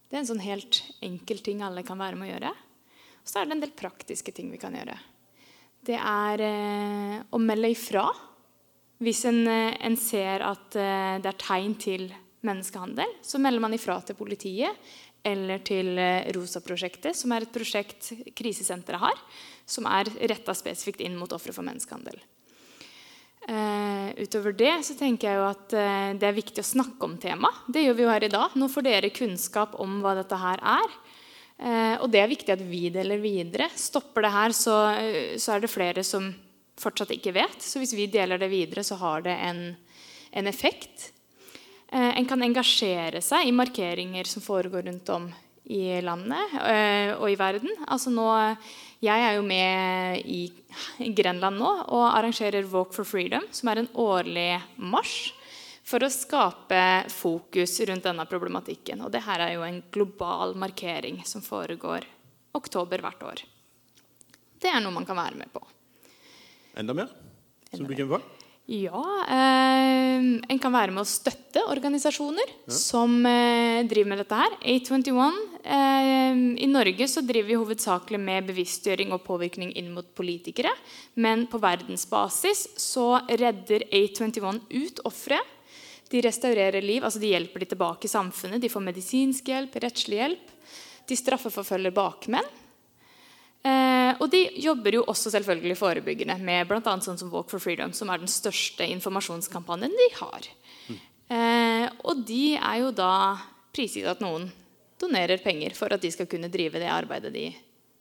Det 0.07 0.15
er 0.15 0.21
en 0.21 0.29
sånn 0.29 0.45
helt 0.45 0.79
enkel 1.03 1.41
ting 1.43 1.65
alle 1.65 1.83
kan 1.83 1.99
være 1.99 2.19
med 2.19 2.29
å 2.29 2.31
gjøre. 2.35 2.53
Og 3.25 3.31
så 3.31 3.41
er 3.41 3.49
det 3.49 3.57
en 3.57 3.65
del 3.65 3.73
praktiske 3.73 4.33
ting 4.35 4.51
vi 4.53 4.61
kan 4.61 4.75
gjøre. 4.77 4.95
Det 5.85 5.97
er 5.97 6.45
eh, 6.45 7.17
å 7.33 7.41
melde 7.41 7.73
ifra 7.73 8.05
hvis 9.03 9.25
en, 9.27 9.41
uh, 9.43 9.73
en 9.83 9.97
ser 9.99 10.45
at 10.45 10.71
det 10.71 11.27
er 11.27 11.35
tegn 11.41 11.73
til 11.75 12.05
menneskehandel. 12.47 13.17
Så 13.25 13.41
melder 13.43 13.63
man 13.65 13.75
ifra 13.75 13.97
til 14.05 14.15
politiet 14.15 14.77
eller 15.25 15.63
til 15.65 15.97
eh, 15.97 16.27
ROSA-prosjektet, 16.35 17.17
som 17.17 17.33
er 17.33 17.45
et 17.45 17.53
prosjekt 17.53 18.11
krisesenteret 18.37 19.01
har, 19.01 19.21
som 19.65 19.87
er 19.89 20.11
retta 20.29 20.53
spesifikt 20.53 21.01
inn 21.01 21.17
mot 21.17 21.31
ofre 21.33 21.55
for 21.55 21.65
menneskehandel. 21.65 22.19
Uh, 23.45 24.09
utover 24.17 24.55
det 24.57 24.71
så 24.87 24.95
tenker 24.97 25.29
jeg 25.29 25.37
jo 25.37 25.43
at 25.45 25.73
uh, 25.77 26.13
det 26.17 26.25
er 26.25 26.33
viktig 26.37 26.63
å 26.63 26.65
snakke 26.65 27.05
om 27.05 27.13
temaet. 27.21 27.65
Det 27.69 27.83
gjør 27.83 27.97
vi 27.97 28.05
jo 28.05 28.13
her 28.13 28.25
i 28.25 28.31
dag. 28.33 28.55
Nå 28.57 28.69
får 28.73 28.85
dere 28.87 29.11
kunnskap 29.13 29.75
om 29.81 29.99
hva 30.01 30.15
dette 30.17 30.39
her 30.41 30.61
er. 30.65 30.95
Uh, 31.55 31.95
og 32.03 32.09
det 32.11 32.19
er 32.19 32.31
viktig 32.31 32.51
at 32.51 32.63
vi 32.67 32.89
deler 32.93 33.21
videre. 33.23 33.69
Stopper 33.79 34.27
det 34.27 34.33
her, 34.33 34.55
så, 34.55 34.77
så, 35.39 35.55
er 35.55 35.63
det 35.63 35.71
flere 35.71 36.03
som 36.03 36.29
fortsatt 36.79 37.13
ikke 37.15 37.35
vet. 37.35 37.59
Så 37.63 37.79
hvis 37.79 37.95
vi 37.95 38.09
deler 38.11 38.41
det 38.41 38.51
videre, 38.51 38.83
så 38.83 38.97
har 38.99 39.23
det 39.25 39.35
en, 39.47 39.67
en 40.35 40.51
effekt. 40.51 41.11
Eh, 41.95 42.11
en 42.19 42.27
kan 42.27 42.43
engasjere 42.43 43.21
seg 43.23 43.47
i 43.47 43.55
markeringer 43.55 44.27
som 44.27 44.43
foregår 44.43 44.87
rundt 44.89 45.09
om 45.13 45.29
i 45.65 46.01
landet 46.03 46.57
eh, 46.61 47.13
og 47.15 47.29
i 47.31 47.37
verden. 47.39 47.71
Altså 47.87 48.11
nå, 48.13 48.27
jeg 49.05 49.25
er 49.27 49.37
jo 49.37 49.45
med 49.45 50.25
i 50.25 50.43
Grenland 51.17 51.61
nå 51.61 51.71
og 51.87 52.05
arrangerer 52.11 52.67
Walk 52.73 52.93
for 52.97 53.07
Freedom, 53.07 53.45
som 53.55 53.71
er 53.71 53.81
en 53.81 53.91
årlig 53.93 54.51
marsj 54.77 55.31
for 55.85 56.01
å 56.01 56.09
skape 56.09 56.81
fokus 57.13 57.77
rundt 57.85 58.07
denne 58.07 58.25
problematikken. 58.29 59.03
Og 59.05 59.11
det 59.13 59.23
her 59.27 59.43
er 59.45 59.55
jo 59.55 59.65
en 59.67 59.83
global 59.93 60.55
markering 60.57 61.21
som 61.27 61.45
foregår 61.45 62.07
oktober 62.57 63.03
hvert 63.05 63.27
år. 63.27 63.43
Det 64.61 64.71
er 64.71 64.81
noe 64.81 64.95
man 64.95 65.05
kan 65.05 65.19
være 65.19 65.37
med 65.37 65.51
på. 65.53 65.61
Enda 66.75 66.95
mer? 66.97 67.13
Som 67.75 67.85
du 67.85 68.07
på? 68.07 68.19
Ja, 68.65 69.01
eh, 69.29 70.23
en 70.49 70.59
kan 70.61 70.73
være 70.73 70.89
med 70.89 71.03
å 71.03 71.05
støtte 71.05 71.61
organisasjoner 71.69 72.47
ja. 72.49 72.73
som 72.73 73.19
eh, 73.29 73.83
driver 73.85 74.09
med 74.09 74.23
dette 74.23 74.39
her. 74.39 74.55
A21 74.65 75.37
eh, 75.61 76.39
I 76.65 76.69
Norge 76.71 77.07
så 77.11 77.21
driver 77.21 77.51
vi 77.51 77.59
hovedsakelig 77.61 78.19
med 78.23 78.47
bevisstgjøring 78.49 79.13
og 79.13 79.21
påvirkning 79.27 79.75
inn 79.77 79.91
mot 79.93 80.09
politikere. 80.17 80.73
Men 81.13 81.45
på 81.51 81.61
verdensbasis 81.61 82.71
så 82.81 83.19
redder 83.29 83.85
A21 83.93 84.63
ut 84.73 85.03
ofre. 85.05 85.43
De 86.11 86.21
restaurerer 86.21 86.85
liv, 86.85 87.03
altså 87.03 87.19
de 87.21 87.31
hjelper 87.31 87.63
de 87.63 87.71
tilbake 87.71 88.05
i 88.05 88.11
samfunnet. 88.11 88.61
De 88.61 88.69
får 88.69 88.83
medisinsk 88.85 89.49
hjelp, 89.49 89.79
rettslig 89.81 90.19
hjelp. 90.21 90.53
De 91.09 91.17
straffeforfølger 91.17 91.93
bakmenn. 91.95 92.47
Eh, 93.65 94.11
og 94.21 94.29
de 94.29 94.43
jobber 94.61 94.99
jo 94.99 95.05
også 95.09 95.31
selvfølgelig 95.33 95.77
forebyggende 95.79 96.35
med 96.45 96.67
bl.a. 96.69 96.93
sånn 97.01 97.17
som 97.17 97.31
Walk 97.33 97.49
for 97.49 97.63
Freedom, 97.63 97.95
som 97.97 98.11
er 98.13 98.21
den 98.21 98.29
største 98.29 98.85
informasjonskampanjen 98.93 99.95
de 99.97 100.09
har. 100.19 100.49
Eh, 101.25 101.87
og 102.05 102.21
de 102.27 102.53
er 102.59 102.83
jo 102.83 102.91
da 102.93 103.13
prisgitt 103.73 104.05
at 104.05 104.21
noen 104.21 104.51
donerer 105.01 105.41
penger 105.41 105.73
for 105.73 105.93
at 105.93 106.03
de 106.03 106.11
skal 106.13 106.29
kunne 106.29 106.51
drive 106.53 106.77
det 106.79 106.91
arbeidet 106.93 107.33
de, 107.33 107.47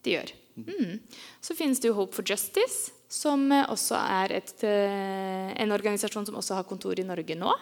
de 0.05 0.19
gjør. 0.19 0.35
Mm. 0.61 1.01
Så 1.43 1.57
finnes 1.57 1.81
det 1.81 1.89
jo 1.89 1.97
Hope 1.97 2.15
for 2.15 2.29
Justice, 2.29 2.93
som 3.09 3.49
også 3.49 3.97
er 3.97 4.37
et, 4.43 4.53
eh, 4.69 5.49
en 5.65 5.73
organisasjon 5.73 6.29
som 6.29 6.37
også 6.37 6.61
har 6.61 6.69
kontor 6.69 7.01
i 7.01 7.09
Norge 7.09 7.39
nå. 7.41 7.57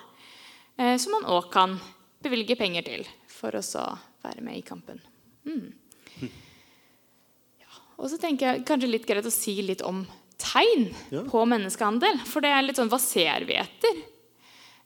Eh, 0.76 0.97
som 0.97 1.12
man 1.17 1.29
òg 1.29 1.50
kan 1.52 1.76
bevilge 2.23 2.57
penger 2.59 2.87
til 2.87 3.05
for 3.31 3.55
å 3.59 3.62
være 4.23 4.45
med 4.45 4.59
i 4.59 4.64
kampen. 4.67 5.00
Mm. 5.45 5.73
Og 8.02 8.09
så 8.11 8.19
tenker 8.19 8.49
jeg 8.49 8.64
kanskje 8.67 8.91
litt 8.91 9.07
greit 9.07 9.26
å 9.26 9.31
si 9.31 9.55
litt 9.62 9.83
om 9.87 10.02
tegn 10.41 10.88
ja. 11.12 11.23
på 11.29 11.43
menneskehandel. 11.47 12.23
For 12.26 12.43
det 12.43 12.50
er 12.50 12.64
litt 12.64 12.81
sånn 12.81 12.91
Hva 12.91 12.99
ser 13.02 13.47
vi 13.47 13.59
etter? 13.61 14.00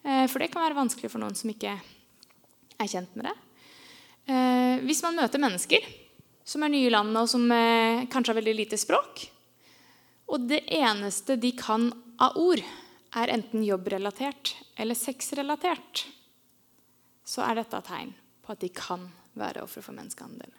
Eh, 0.05 0.25
for 0.28 0.43
det 0.43 0.50
kan 0.52 0.64
være 0.64 0.78
vanskelig 0.78 1.12
for 1.12 1.23
noen 1.23 1.37
som 1.38 1.52
ikke 1.52 1.76
er 2.76 2.90
kjent 2.90 3.14
med 3.16 3.31
det. 3.31 3.37
Eh, 4.26 4.75
hvis 4.85 5.00
man 5.07 5.16
møter 5.16 5.40
mennesker 5.40 5.87
som 6.47 6.62
er 6.62 6.71
nye 6.71 6.90
i 6.90 6.93
landet, 6.93 7.19
og 7.25 7.31
som 7.31 7.43
kanskje 8.12 8.31
har 8.31 8.38
veldig 8.38 8.52
lite 8.55 8.78
språk, 8.78 9.25
og 10.31 10.45
det 10.47 10.61
eneste 10.76 11.35
de 11.43 11.50
kan 11.59 11.88
av 12.23 12.37
ord, 12.38 12.62
er 13.16 13.32
enten 13.32 13.64
jobbrelatert 13.64 14.54
eller 14.76 14.99
sexrelatert, 14.99 16.04
så 17.26 17.42
er 17.46 17.61
dette 17.61 17.80
et 17.80 17.88
tegn 17.88 18.12
på 18.44 18.54
at 18.54 18.62
de 18.62 18.70
kan 18.75 19.08
være 19.37 19.64
ofre 19.64 19.82
for 19.85 19.96
menneskehandel. 19.96 20.52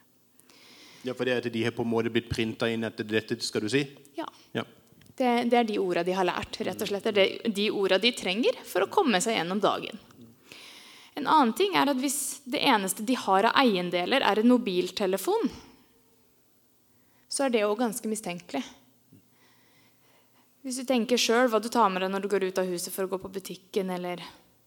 Ja, 1.06 1.14
For 1.14 1.24
det 1.24 1.34
er 1.34 1.44
at 1.44 1.52
de 1.54 1.62
har 1.64 1.74
på 1.76 1.86
en 1.86 1.92
måte 1.92 2.12
blitt 2.12 2.28
printa 2.30 2.68
inn 2.68 2.84
etter 2.86 3.06
dette 3.06 3.38
skal 3.44 3.64
du 3.64 3.70
si? 3.72 3.84
Ja. 4.18 4.26
ja. 4.52 4.64
Det, 5.14 5.30
det, 5.50 5.56
er 5.56 5.66
de 5.66 5.78
orda 5.80 6.02
de 6.06 6.14
har 6.14 6.26
lært. 6.26 6.58
rett 6.66 6.82
og 6.82 6.90
slett. 6.90 7.06
Det 7.14 7.24
er 7.24 7.54
de 7.54 7.70
orda 7.70 7.98
de 8.02 8.12
trenger 8.12 8.58
for 8.66 8.84
å 8.84 8.90
komme 8.90 9.20
seg 9.22 9.38
gjennom 9.38 9.62
dagen. 9.62 9.98
En 11.18 11.26
annen 11.26 11.54
ting 11.58 11.74
er 11.74 11.90
at 11.90 11.98
Hvis 11.98 12.42
det 12.46 12.60
eneste 12.62 13.06
de 13.06 13.16
har 13.18 13.48
av 13.48 13.56
eiendeler, 13.58 14.22
er 14.22 14.38
en 14.38 14.52
mobiltelefon, 14.52 15.48
så 17.28 17.46
er 17.46 17.54
det 17.54 17.64
òg 17.66 17.78
ganske 17.80 18.10
mistenkelig. 18.10 18.62
Hvis 20.66 20.80
du 20.80 20.84
tenker 20.88 21.20
sjøl 21.20 21.48
hva 21.52 21.60
du 21.62 21.70
tar 21.72 21.88
med 21.92 22.02
deg 22.02 22.12
når 22.12 22.24
du 22.24 22.28
går 22.32 22.48
ut 22.50 22.60
av 22.60 22.68
huset 22.68 22.92
for 22.92 23.06
å 23.06 23.12
gå 23.12 23.20
på 23.22 23.30
butikken, 23.38 23.90
eller 23.94 24.22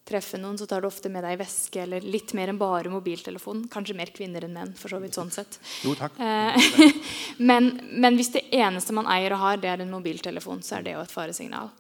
treffe 0.08 0.40
noen, 0.40 0.58
så 0.58 0.66
tar 0.68 0.82
du 0.82 0.90
ofte 0.90 1.12
med 1.12 1.24
deg 1.26 1.38
veske 1.40 1.84
eller 1.84 2.04
litt 2.04 2.34
mer 2.38 2.52
enn 2.52 2.60
bare 2.60 2.92
mobiltelefon. 2.92 3.68
Kanskje 3.72 3.96
mer 3.98 4.12
kvinner 4.16 4.46
enn 4.48 4.56
menn. 4.56 4.74
for 4.78 4.92
så 4.92 5.00
vidt 5.04 5.18
sånn 5.18 5.32
sett. 5.34 5.60
Jo, 5.86 5.94
takk. 6.00 6.18
Eh, 6.18 6.90
men, 7.50 7.72
men, 7.92 8.18
hvis 8.20 8.34
det 8.34 8.48
eneste 8.56 8.96
man 8.98 9.10
eier 9.12 9.36
og 9.36 9.44
har, 9.44 9.62
det 9.62 9.72
er 9.72 9.84
en 9.84 9.94
mobiltelefon, 9.94 10.64
så 10.66 10.80
er 10.80 10.88
det 10.88 10.96
jo 10.96 11.04
et 11.04 11.14
faresignal. 11.14 11.72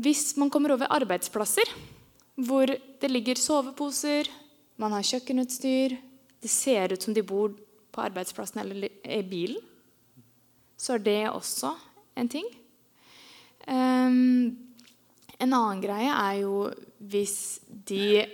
Hvis 0.00 0.34
man 0.40 0.50
kommer 0.52 0.74
over 0.76 0.90
arbeidsplasser 0.92 1.72
hvor 2.40 2.70
det 2.70 3.10
ligger 3.10 3.36
soveposer, 3.36 4.28
man 4.80 4.94
har 4.96 5.04
kjøkkenutstyr, 5.04 5.96
det 6.40 6.50
ser 6.50 6.94
ut 6.94 7.02
som 7.04 7.14
de 7.14 7.24
bor 7.26 7.52
på 7.92 8.00
arbeidsplassen 8.00 8.62
eller 8.62 8.88
i 8.88 9.20
bilen, 9.26 9.60
så 10.80 10.96
er 10.96 11.04
det 11.04 11.20
også 11.28 11.74
en 12.16 12.30
ting. 12.32 12.46
Um, 13.70 14.56
en 15.38 15.52
annen 15.54 15.82
greie 15.82 16.10
er 16.10 16.40
jo 16.42 16.64
hvis 17.10 17.60
de 17.68 18.26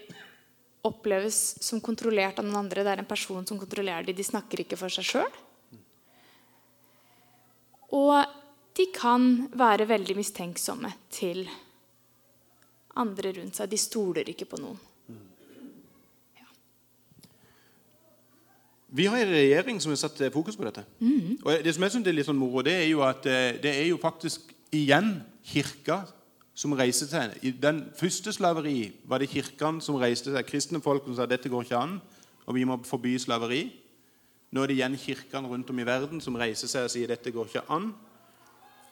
oppleves 0.86 1.56
som 1.62 1.82
kontrollert 1.82 2.38
av 2.40 2.46
noen 2.46 2.62
andre. 2.64 2.84
Det 2.84 2.94
er 2.94 3.02
en 3.02 3.08
person 3.08 3.46
som 3.46 3.58
kontrollerer 3.60 4.06
dem. 4.06 4.16
De 4.16 4.26
snakker 4.26 4.64
ikke 4.64 4.78
for 4.80 4.92
seg 4.92 5.06
sjøl. 5.06 5.38
Og 7.96 8.16
de 8.76 8.88
kan 8.94 9.46
være 9.56 9.86
veldig 9.88 10.16
mistenksomme 10.18 10.90
til 11.12 11.46
andre 13.00 13.32
rundt 13.38 13.58
seg. 13.58 13.70
De 13.70 13.80
stoler 13.80 14.28
ikke 14.32 14.48
på 14.50 14.60
noen. 14.60 14.78
Ja. 16.36 16.48
Vi 18.98 19.06
har 19.06 19.22
en 19.22 19.32
regjering 19.36 19.80
som 19.82 19.94
har 19.94 20.02
satt 20.02 20.20
fokus 20.34 20.58
på 20.58 20.66
dette. 20.66 20.84
Mm. 21.00 21.38
Og 21.42 21.64
det 21.64 21.76
som 21.76 21.86
jeg 21.86 21.96
synes 21.96 22.10
er 22.10 22.18
litt 22.18 22.28
sånn 22.28 22.40
moro, 22.40 22.64
det 22.66 22.76
er 22.82 22.86
jo 22.90 23.04
at 23.06 23.26
eh, 23.30 23.56
det 23.62 23.72
er 23.72 23.88
jo 23.90 24.00
faktisk 24.02 24.55
igjen 24.74 25.20
Kirka 25.46 26.02
som 26.56 26.72
reiste 26.72 27.06
seg. 27.10 27.36
I 27.44 27.52
den 27.60 27.82
første 27.98 28.32
slaveri 28.32 28.88
var 29.04 29.20
det 29.20 29.28
kirkene 29.28 29.84
som 29.84 29.98
reiste 30.00 30.32
seg. 30.32 30.46
Kristne 30.48 30.80
folk 30.82 31.04
som 31.04 31.18
sa 31.18 31.26
dette 31.28 31.50
går 31.52 31.66
ikke 31.66 31.78
an, 31.78 31.98
og 32.46 32.56
vi 32.56 32.64
må 32.64 32.78
forby 32.88 33.16
slaveri. 33.20 33.66
Nå 34.50 34.62
er 34.62 34.70
det 34.70 34.78
igjen 34.78 34.96
kirkene 34.96 35.50
rundt 35.50 35.70
om 35.70 35.78
i 35.82 35.86
verden 35.86 36.22
som 36.24 36.38
reiser 36.40 36.70
seg 36.70 36.86
og 36.88 36.92
sier 36.94 37.10
dette 37.12 37.32
går 37.34 37.50
ikke 37.50 37.66
an. 37.76 37.90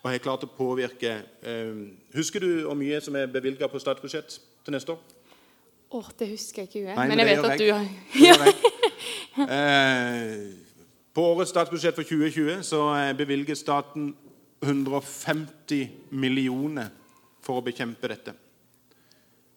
Og 0.04 0.10
har 0.10 0.20
klart 0.20 0.44
å 0.44 0.50
påvirke 0.52 1.14
eh, 1.40 1.78
Husker 2.12 2.42
du 2.44 2.66
hvor 2.66 2.76
mye 2.76 2.98
som 3.00 3.16
er 3.16 3.30
bevilga 3.32 3.70
på 3.72 3.80
statsbudsjett 3.80 4.36
til 4.36 4.74
neste 4.76 4.92
år? 4.92 4.98
Åh, 5.88 5.96
oh, 6.02 6.10
Det 6.18 6.28
husker 6.28 6.62
jeg 6.62 6.68
ikke. 6.68 6.82
Nei, 6.90 7.06
men, 7.08 7.14
men 7.14 7.22
jeg 7.22 7.30
vet 7.30 7.44
at 7.48 7.62
du 7.62 7.66
har 7.72 7.84
eh, 9.56 10.34
På 11.16 11.24
årets 11.30 11.54
statsbudsjett 11.54 11.96
for 11.96 12.04
2020 12.04 12.60
så 12.68 12.82
eh, 12.98 13.14
bevilger 13.16 13.56
staten 13.56 14.12
150 14.64 16.10
millioner 16.10 16.90
for 17.44 17.60
å 17.60 17.64
bekjempe 17.64 18.08
dette. 18.10 18.34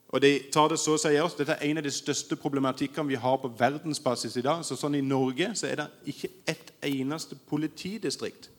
Og 0.07 0.21
de 0.23 0.31
tar 0.53 0.69
det 0.71 0.79
så 0.79 0.95
seriøst. 0.99 1.41
Dette 1.41 1.57
er 1.57 1.67
en 1.67 1.81
av 1.81 1.83
de 1.83 1.91
største 1.91 2.37
problematikkene 2.39 3.09
vi 3.09 3.19
har 3.19 3.39
på 3.41 3.51
verdensbasis 3.59 4.37
i 4.39 4.43
dag. 4.45 4.63
Så 4.63 4.77
sånn 4.79 4.95
I 4.95 5.03
Norge 5.03 5.49
så 5.59 5.67
er 5.67 5.81
det 5.81 5.87
ikke 6.13 6.31
et 6.47 6.71
eneste 6.87 7.35
politidistrikt 7.49 8.49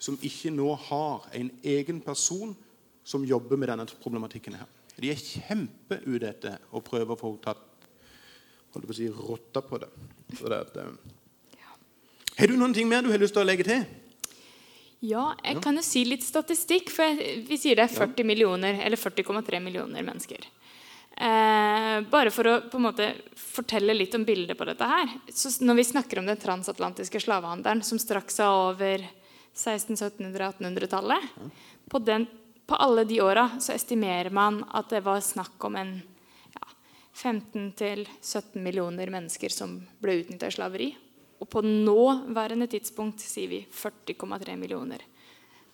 som 0.00 0.18
ikke 0.24 0.50
nå 0.50 0.72
har 0.88 1.28
en 1.36 1.50
egen 1.62 2.00
person 2.02 2.56
som 3.04 3.24
jobber 3.26 3.60
med 3.60 3.68
denne 3.70 3.86
problematikken. 4.02 4.54
her. 4.54 4.66
De 4.96 5.10
er 5.10 5.16
kjempeute 5.16 6.28
etter 6.28 6.58
å 6.72 6.82
prøve 6.84 7.14
å 7.14 7.20
få 7.20 7.36
tatt 7.42 7.66
holdt 8.74 8.86
på 8.86 8.94
å 8.94 8.96
si, 8.96 9.08
rotta 9.08 9.62
på 9.66 9.78
det. 9.82 9.88
Så 10.38 10.50
det 10.50 10.58
at, 10.66 10.76
ja. 11.58 11.72
Har 12.38 12.50
du 12.50 12.56
noen 12.58 12.74
ting 12.74 12.88
mer 12.88 13.02
du 13.02 13.10
har 13.10 13.18
lyst 13.18 13.34
til 13.34 13.42
å 13.42 13.48
legge 13.48 13.66
til? 13.66 13.82
Ja, 15.00 15.30
jeg 15.40 15.62
kan 15.64 15.78
jo 15.78 15.82
si 15.84 16.04
litt 16.04 16.24
statistikk. 16.26 16.90
For 16.92 17.20
vi 17.46 17.58
sier 17.60 17.78
det 17.78 17.86
er 17.86 17.94
40 17.94 18.26
millioner, 18.28 18.82
eller 18.84 19.00
40,3 19.00 19.60
millioner 19.64 20.04
mennesker. 20.04 20.44
Eh, 21.20 22.00
bare 22.08 22.32
for 22.32 22.48
å 22.48 22.52
på 22.70 22.78
en 22.78 22.86
måte 22.86 23.06
fortelle 23.36 23.96
litt 23.96 24.14
om 24.16 24.24
bildet 24.24 24.56
på 24.56 24.64
dette 24.68 24.86
her. 24.88 25.10
Så 25.28 25.52
når 25.64 25.80
vi 25.80 25.88
snakker 25.90 26.20
om 26.20 26.28
den 26.28 26.40
transatlantiske 26.40 27.20
slavehandelen, 27.20 27.82
som 27.84 28.00
straks 28.00 28.38
seg 28.40 28.60
over 28.68 29.04
1600-, 29.56 30.30
1700-, 30.30 30.52
1800-tallet 30.60 31.26
på, 31.90 32.00
på, 32.00 32.74
alle 32.76 33.04
de 33.04 33.20
åra 33.20 33.50
så 33.60 33.74
estimerer 33.74 34.30
man 34.30 34.62
at 34.70 34.92
det 34.94 35.02
var 35.04 35.20
snakk 35.20 35.64
om 35.66 35.76
en 35.76 35.96
ja, 36.54 36.66
15-17 37.18 38.60
millioner 38.62 39.10
mennesker 39.10 39.52
som 39.52 39.80
ble 40.00 40.20
utnytta 40.22 40.48
i 40.48 40.56
slaveri. 40.56 40.90
Og 41.40 41.48
på 41.48 41.62
nåværende 41.64 42.68
tidspunkt 42.68 43.22
sier 43.24 43.48
vi 43.48 43.62
40,3 43.64 44.56
millioner. 44.60 45.00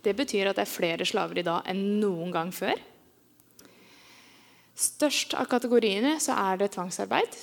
Det 0.03 0.15
betyr 0.15 0.51
at 0.51 0.59
det 0.59 0.67
er 0.67 0.71
flere 0.71 1.07
slaver 1.09 1.41
i 1.41 1.47
dag 1.47 1.67
enn 1.67 1.99
noen 1.99 2.31
gang 2.35 2.53
før. 2.55 2.79
Størst 4.77 5.35
av 5.35 5.49
kategoriene 5.51 6.19
så 6.23 6.37
er 6.37 6.61
det 6.61 6.75
tvangsarbeid. 6.77 7.39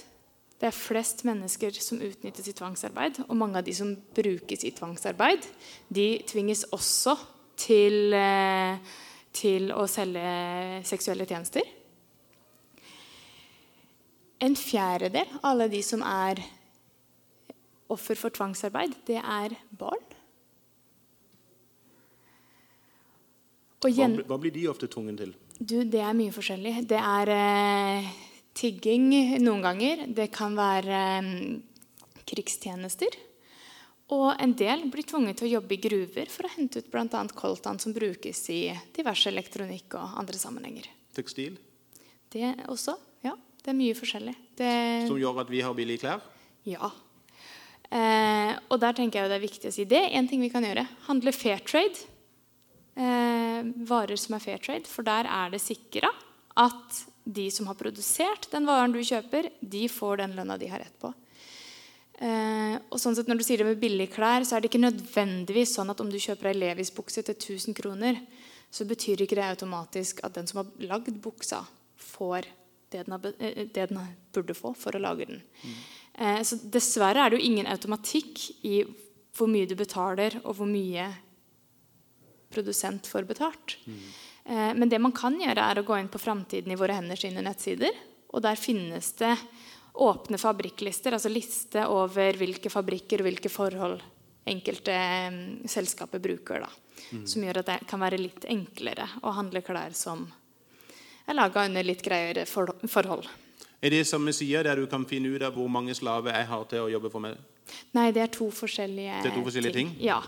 Det 0.62 0.70
er 0.70 0.76
flest 0.78 1.26
mennesker 1.28 1.76
som 1.84 2.00
utnyttes 2.00 2.48
i 2.48 2.56
tvangsarbeid. 2.56 3.24
Og 3.28 3.36
mange 3.36 3.60
av 3.60 3.66
de 3.68 3.74
som 3.76 3.90
brukes 4.16 4.64
i 4.64 4.72
tvangsarbeid, 4.78 5.44
de 5.92 6.08
tvinges 6.30 6.64
også 6.72 7.18
til, 7.60 8.14
eh, 8.14 8.78
til 9.34 9.74
å 9.74 9.88
selge 9.90 10.86
seksuelle 10.88 11.26
tjenester. 11.26 11.68
En 14.40 14.56
fjerdedel 14.56 15.28
av 15.42 15.52
alle 15.52 15.68
de 15.68 15.82
som 15.82 16.02
er 16.02 16.40
offer 17.92 18.20
for 18.20 18.34
tvangsarbeid, 18.34 18.96
det 19.08 19.20
er 19.20 19.56
barn. 19.78 20.04
Hva, 23.84 24.08
hva 24.30 24.38
blir 24.40 24.54
de 24.56 24.70
ofte 24.72 24.88
tvunget 24.88 25.20
til? 25.20 25.34
Du, 25.60 25.82
det 25.84 26.00
er 26.00 26.16
mye 26.16 26.32
forskjellig. 26.34 26.78
Det 26.88 27.00
er 27.00 27.32
eh, 27.34 28.08
tigging 28.56 29.10
noen 29.44 29.64
ganger. 29.66 30.06
Det 30.08 30.30
kan 30.34 30.56
være 30.56 31.02
eh, 31.20 32.18
krigstjenester. 32.24 33.20
Og 34.14 34.34
en 34.42 34.54
del 34.58 34.86
blir 34.92 35.08
tvunget 35.08 35.40
til 35.40 35.48
å 35.48 35.54
jobbe 35.58 35.76
i 35.76 35.82
gruver 35.84 36.32
for 36.32 36.48
å 36.48 36.52
hente 36.56 36.84
ut 36.84 36.90
bl.a. 36.92 37.24
coltan 37.36 37.80
som 37.82 37.96
brukes 37.96 38.42
i 38.54 38.66
diverse 38.96 39.32
elektronikk 39.32 39.96
og 40.00 40.20
andre 40.22 40.40
sammenhenger. 40.40 40.90
Tekstil? 41.16 41.56
Det 42.34 42.52
også. 42.72 42.98
Ja. 43.24 43.36
Det 43.64 43.72
er 43.72 43.80
mye 43.80 43.96
forskjellig. 43.96 44.36
Det... 44.60 44.74
Som 45.08 45.20
gjør 45.22 45.44
at 45.46 45.52
vi 45.52 45.64
har 45.64 45.76
billige 45.78 46.04
klær? 46.04 46.24
Ja. 46.68 46.92
Eh, 47.94 48.54
og 48.74 48.80
der 48.82 48.96
tenker 48.98 49.22
jeg 49.22 49.30
det 49.30 49.38
er 49.38 49.46
viktig 49.46 49.70
å 49.70 49.76
si 49.76 49.86
det. 49.86 50.02
En 50.18 50.28
ting 50.30 50.42
vi 50.42 50.52
kan 50.54 50.66
gjøre. 50.66 50.88
Handle 51.06 51.34
fair 51.36 51.62
trade 51.62 52.10
eh, 52.96 53.64
varer 53.90 54.20
som 54.20 54.38
er 54.38 54.44
fair 54.44 54.62
trade, 54.62 54.90
for 54.90 55.06
der 55.06 55.30
er 55.30 55.54
det 55.54 55.62
sikra 55.64 56.12
at 56.60 57.04
de 57.24 57.48
som 57.54 57.68
har 57.70 57.78
produsert 57.80 58.50
den 58.52 58.68
varen 58.68 58.94
du 58.94 59.00
kjøper, 59.02 59.50
de 59.60 59.88
får 59.90 60.20
den 60.22 60.36
lønna 60.38 60.58
de 60.60 60.70
har 60.70 60.84
rett 60.84 60.98
på. 61.02 61.14
Eh, 62.24 62.76
og 62.94 63.00
sånn 63.02 63.16
sett 63.18 63.28
Når 63.28 63.40
du 63.40 63.44
sier 63.44 63.60
det 63.60 63.68
med 63.68 63.80
billige 63.82 64.14
klær, 64.14 64.46
så 64.46 64.56
er 64.56 64.62
det 64.62 64.70
ikke 64.70 64.84
nødvendigvis 64.84 65.74
sånn 65.76 65.90
at 65.90 66.02
om 66.04 66.12
du 66.12 66.20
kjøper 66.22 66.52
ei 66.52 66.60
Levis-bukse 66.60 67.24
til 67.26 67.36
1000 67.36 67.78
kroner, 67.78 68.20
så 68.74 68.86
betyr 68.90 69.24
ikke 69.24 69.38
det 69.38 69.48
automatisk 69.48 70.22
at 70.26 70.36
den 70.38 70.48
som 70.50 70.62
har 70.62 70.70
lagd 70.94 71.18
buksa, 71.22 71.64
får 71.98 72.46
det 72.94 73.08
den, 73.08 73.16
har, 73.16 73.34
eh, 73.40 73.66
det 73.66 73.90
den 73.90 74.00
burde 74.34 74.56
få 74.58 74.76
for 74.78 74.94
å 74.94 75.02
lage 75.02 75.26
den. 75.32 75.42
Mm. 75.64 75.82
Eh, 76.14 76.42
så 76.46 76.60
dessverre 76.64 77.24
er 77.24 77.32
det 77.32 77.40
jo 77.40 77.50
ingen 77.50 77.70
automatikk 77.70 78.46
i 78.68 78.84
hvor 79.34 79.50
mye 79.50 79.66
du 79.70 79.74
betaler, 79.78 80.38
og 80.44 80.60
hvor 80.60 80.70
mye 80.70 81.08
produsent 82.54 83.10
får 83.10 83.26
betalt. 83.26 83.80
Mm. 83.90 84.02
Men 84.78 84.90
det 84.92 85.00
man 85.02 85.14
kan 85.16 85.34
gjøre, 85.40 85.64
er 85.64 85.80
å 85.80 85.86
gå 85.88 85.96
inn 85.98 86.10
på 86.12 86.20
Framtiden 86.22 86.70
i 86.70 86.78
våre 86.78 87.00
hender 87.00 87.18
sine 87.18 87.42
nettsider. 87.42 87.96
Og 88.30 88.44
der 88.46 88.60
finnes 88.60 89.08
det 89.18 89.32
åpne 89.94 90.38
fabrikklister, 90.38 91.14
altså 91.14 91.32
liste 91.32 91.86
over 91.90 92.38
hvilke 92.38 92.70
fabrikker 92.70 93.22
og 93.24 93.30
hvilke 93.30 93.50
forhold 93.50 94.02
enkelte 94.50 94.96
um, 95.28 95.68
selskaper 95.70 96.20
bruker. 96.20 96.66
Da, 96.66 96.70
mm. 97.12 97.28
Som 97.28 97.46
gjør 97.46 97.62
at 97.62 97.70
det 97.72 97.80
kan 97.90 98.02
være 98.04 98.22
litt 98.22 98.48
enklere 98.50 99.08
å 99.24 99.36
handle 99.38 99.64
klær 99.66 99.96
som 99.98 100.26
er 101.24 101.38
laga 101.38 101.66
under 101.70 101.86
litt 101.86 102.04
greiere 102.04 102.46
for 102.50 102.74
forhold. 102.90 103.30
Er 103.84 103.92
det 103.92 104.06
samme 104.08 104.32
side 104.32 104.62
der 104.64 104.80
du 104.80 104.86
kan 104.88 105.04
finne 105.04 105.34
ut 105.34 105.44
av 105.44 105.58
hvor 105.58 105.68
mange 105.68 105.92
slaver 105.98 106.32
jeg 106.32 106.48
har 106.48 106.68
til 106.72 106.86
å 106.86 106.92
jobbe 106.94 107.10
for 107.12 107.24
meg? 107.24 107.36
Nei, 107.96 108.12
det 108.16 108.22
er 108.24 108.32
to 108.32 108.48
forskjellige, 108.54 109.18
det 109.24 109.32
er 109.32 109.36
to 109.36 109.44
forskjellige 109.44 109.76
ting. 109.76 109.90
ting. 109.92 110.06
Ja. 110.06 110.22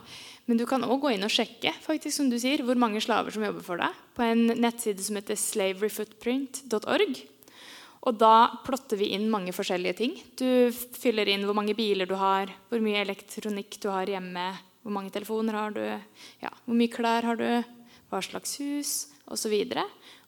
Men 0.46 0.60
du 0.60 0.66
kan 0.68 0.84
òg 0.84 1.00
gå 1.06 1.14
inn 1.16 1.24
og 1.26 1.32
sjekke 1.32 1.72
faktisk, 1.84 2.18
som 2.18 2.28
du 2.30 2.36
sier, 2.42 2.62
hvor 2.68 2.78
mange 2.80 3.00
slaver 3.04 3.34
som 3.34 3.46
jobber 3.46 3.64
for 3.66 3.80
deg, 3.82 4.02
på 4.18 4.26
en 4.26 4.44
nettside 4.60 5.02
som 5.04 5.18
heter 5.18 5.40
slaveryfootprint.org. 5.40 7.22
Og 8.06 8.18
da 8.22 8.36
plotter 8.66 9.00
vi 9.00 9.14
inn 9.16 9.26
mange 9.32 9.56
forskjellige 9.56 9.98
ting. 9.98 10.14
Du 10.38 10.70
fyller 11.00 11.32
inn 11.32 11.48
hvor 11.48 11.58
mange 11.58 11.74
biler 11.78 12.10
du 12.10 12.14
har, 12.20 12.52
hvor 12.70 12.84
mye 12.84 13.02
elektronikk 13.02 13.80
du 13.82 13.90
har 13.90 14.12
hjemme, 14.12 14.50
hvor 14.86 14.94
mange 14.94 15.14
telefoner 15.16 15.58
har 15.58 15.74
du, 15.74 15.82
ja, 16.44 16.52
hvor 16.68 16.78
mye 16.78 16.94
klær 16.94 17.26
har 17.26 17.40
du, 17.40 17.48
hva 18.12 18.22
slags 18.22 18.60
hus 18.62 18.92
osv. 19.32 19.56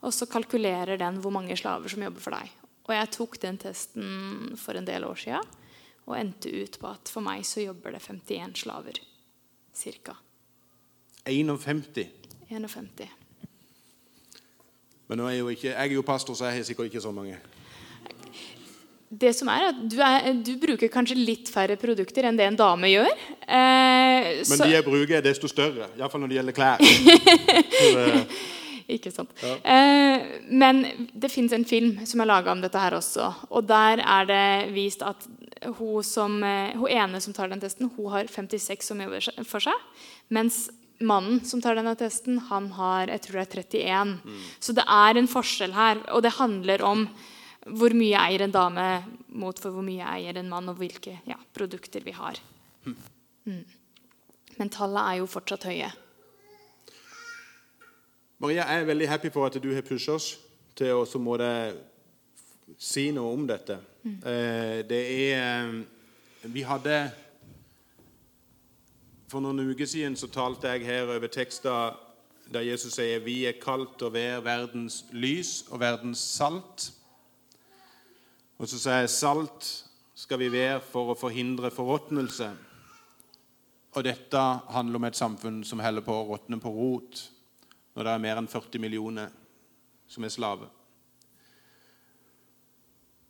Og 0.01 0.15
så 0.15 0.25
kalkulerer 0.31 0.97
den 0.97 1.19
hvor 1.21 1.35
mange 1.35 1.59
slaver 1.59 1.91
som 1.91 2.01
jobber 2.07 2.23
for 2.23 2.33
deg. 2.39 2.49
Og 2.87 2.95
jeg 2.95 3.11
tok 3.11 3.37
den 3.43 3.59
testen 3.59 4.55
for 4.59 4.79
en 4.79 4.87
del 4.87 5.05
år 5.07 5.19
sia 5.19 5.41
og 6.07 6.15
endte 6.15 6.51
ut 6.55 6.77
på 6.79 6.87
at 6.87 7.11
for 7.11 7.25
meg 7.25 7.43
så 7.47 7.65
jobber 7.65 7.97
det 7.97 7.99
51 8.05 8.55
slaver 8.63 9.01
ca. 9.75 10.15
51? 11.27 12.07
51. 12.47 13.09
Men 15.07 15.19
nå 15.19 15.27
er 15.27 15.37
jo 15.41 15.51
ikke, 15.51 15.69
jeg 15.73 15.91
er 15.91 15.95
jo 15.95 16.03
pastor, 16.03 16.35
så 16.35 16.47
jeg 16.47 16.59
har 16.59 16.67
sikkert 16.67 16.89
ikke 16.89 17.03
så 17.03 17.11
mange. 17.15 17.37
Det 19.07 19.31
som 19.35 19.47
er 19.47 19.69
at 19.69 19.77
du, 19.87 19.95
er, 20.03 20.33
du, 20.43 20.53
bruker 20.59 20.91
kanskje 20.91 21.15
litt 21.15 21.47
færre 21.51 21.77
produkter 21.79 22.27
enn 22.27 22.39
det 22.39 22.47
en 22.49 22.57
dame 22.59 22.89
gjør. 22.91 23.11
Eh, 23.47 24.31
Men 24.41 24.49
så... 24.49 24.65
de 24.65 24.73
jeg 24.73 24.83
bruker, 24.83 25.15
er 25.19 25.23
desto 25.23 25.47
større. 25.47 25.87
Iallfall 25.95 26.23
når 26.25 26.33
det 26.33 26.39
gjelder 26.41 26.57
klær. 26.57 26.83
Ikke 28.95 29.11
sant. 29.11 29.31
Ja. 29.43 29.57
Eh, 29.67 30.25
men 30.47 30.83
det 31.13 31.31
fins 31.33 31.53
en 31.55 31.65
film 31.67 31.97
som 32.07 32.23
er 32.23 32.29
laga 32.29 32.53
om 32.53 32.63
dette 32.63 32.79
her 32.79 32.95
også. 32.97 33.29
Og 33.51 33.67
der 33.67 34.01
er 34.03 34.27
det 34.29 34.47
vist 34.75 35.03
at 35.05 35.27
hun, 35.77 36.03
som, 36.05 36.39
eh, 36.43 36.75
hun, 36.77 36.89
ene 36.89 37.21
som 37.23 37.35
tar 37.35 37.51
den 37.51 37.61
testen, 37.63 37.91
hun 37.97 38.11
har 38.13 38.29
56 38.31 38.87
som 38.87 39.01
jobber 39.03 39.43
for 39.47 39.63
seg. 39.63 39.87
Mens 40.33 40.67
mannen 41.03 41.43
som 41.45 41.61
tar 41.61 41.77
denne 41.77 41.95
testen, 41.99 42.39
han 42.49 42.71
har 42.77 43.11
jeg 43.11 43.25
tror 43.25 43.41
det 43.41 43.45
er 43.45 43.51
31. 43.61 44.15
Mm. 44.23 44.45
Så 44.59 44.77
det 44.77 44.87
er 44.87 45.19
en 45.19 45.31
forskjell 45.31 45.75
her. 45.75 46.01
Og 46.15 46.23
det 46.25 46.37
handler 46.39 46.85
om 46.85 47.07
hvor 47.67 47.91
mye 47.97 48.15
eier 48.23 48.45
en 48.45 48.55
dame 48.55 48.87
mot 49.35 49.57
for 49.59 49.75
hvor 49.75 49.83
mye 49.83 50.05
eier 50.15 50.39
en 50.39 50.49
mann, 50.49 50.69
og 50.71 50.79
hvilke 50.79 51.19
ja, 51.27 51.35
produkter 51.53 52.05
vi 52.05 52.15
har. 52.15 52.39
Mm. 52.87 52.97
mm. 53.51 53.63
Men 54.57 54.71
tallene 54.73 55.03
er 55.11 55.19
jo 55.19 55.27
fortsatt 55.29 55.67
høye. 55.69 55.91
Maria, 58.39 58.67
jeg 58.69 58.81
er 58.81 58.85
veldig 58.85 59.09
happy 59.09 59.29
for 59.33 59.47
at 59.47 59.55
du 59.63 59.71
har 59.73 59.81
pushet 59.81 60.13
oss 60.13 60.25
til 60.77 60.93
å 60.93 61.05
si 62.77 63.07
noe 63.09 63.31
om 63.33 63.45
dette. 63.49 63.79
Mm. 64.03 64.17
Det 64.85 64.99
er 65.01 65.37
eh, 65.37 65.77
Vi 66.53 66.61
hadde 66.61 66.99
For 69.27 69.41
noen 69.41 69.71
uker 69.71 69.89
siden 69.89 70.15
så 70.15 70.29
talte 70.29 70.69
jeg 70.69 70.85
her 70.85 71.09
over 71.15 71.27
tekster 71.27 71.97
der 72.53 72.61
Jesus 72.63 72.93
sier 72.95 73.19
vi 73.25 73.41
er 73.49 73.57
kalt 73.59 74.05
å 74.05 74.11
være 74.13 74.43
verdens 74.45 75.01
lys 75.11 75.65
og 75.71 75.81
verdens 75.81 76.21
salt. 76.21 76.91
Og 78.61 78.69
så 78.69 78.77
sier 78.77 79.01
jeg 79.01 79.09
salt 79.15 79.71
skal 80.15 80.39
vi 80.39 80.51
være 80.53 80.77
for 80.85 81.11
å 81.11 81.17
forhindre 81.17 81.73
forråtnelse. 81.73 82.51
Og 83.97 84.05
dette 84.05 84.45
handler 84.69 85.01
om 85.01 85.09
et 85.09 85.19
samfunn 85.19 85.59
som 85.65 85.81
holder 85.81 86.05
på 86.05 86.13
å 86.13 86.29
råtne 86.29 86.61
på 86.61 86.71
rot 86.77 87.25
når 87.97 88.05
det 88.05 88.11
er 88.13 88.21
mer 88.21 88.37
enn 88.37 88.47
40 88.49 88.81
millioner 88.81 89.31
som 90.07 90.23
er 90.23 90.29
slave. 90.29 90.67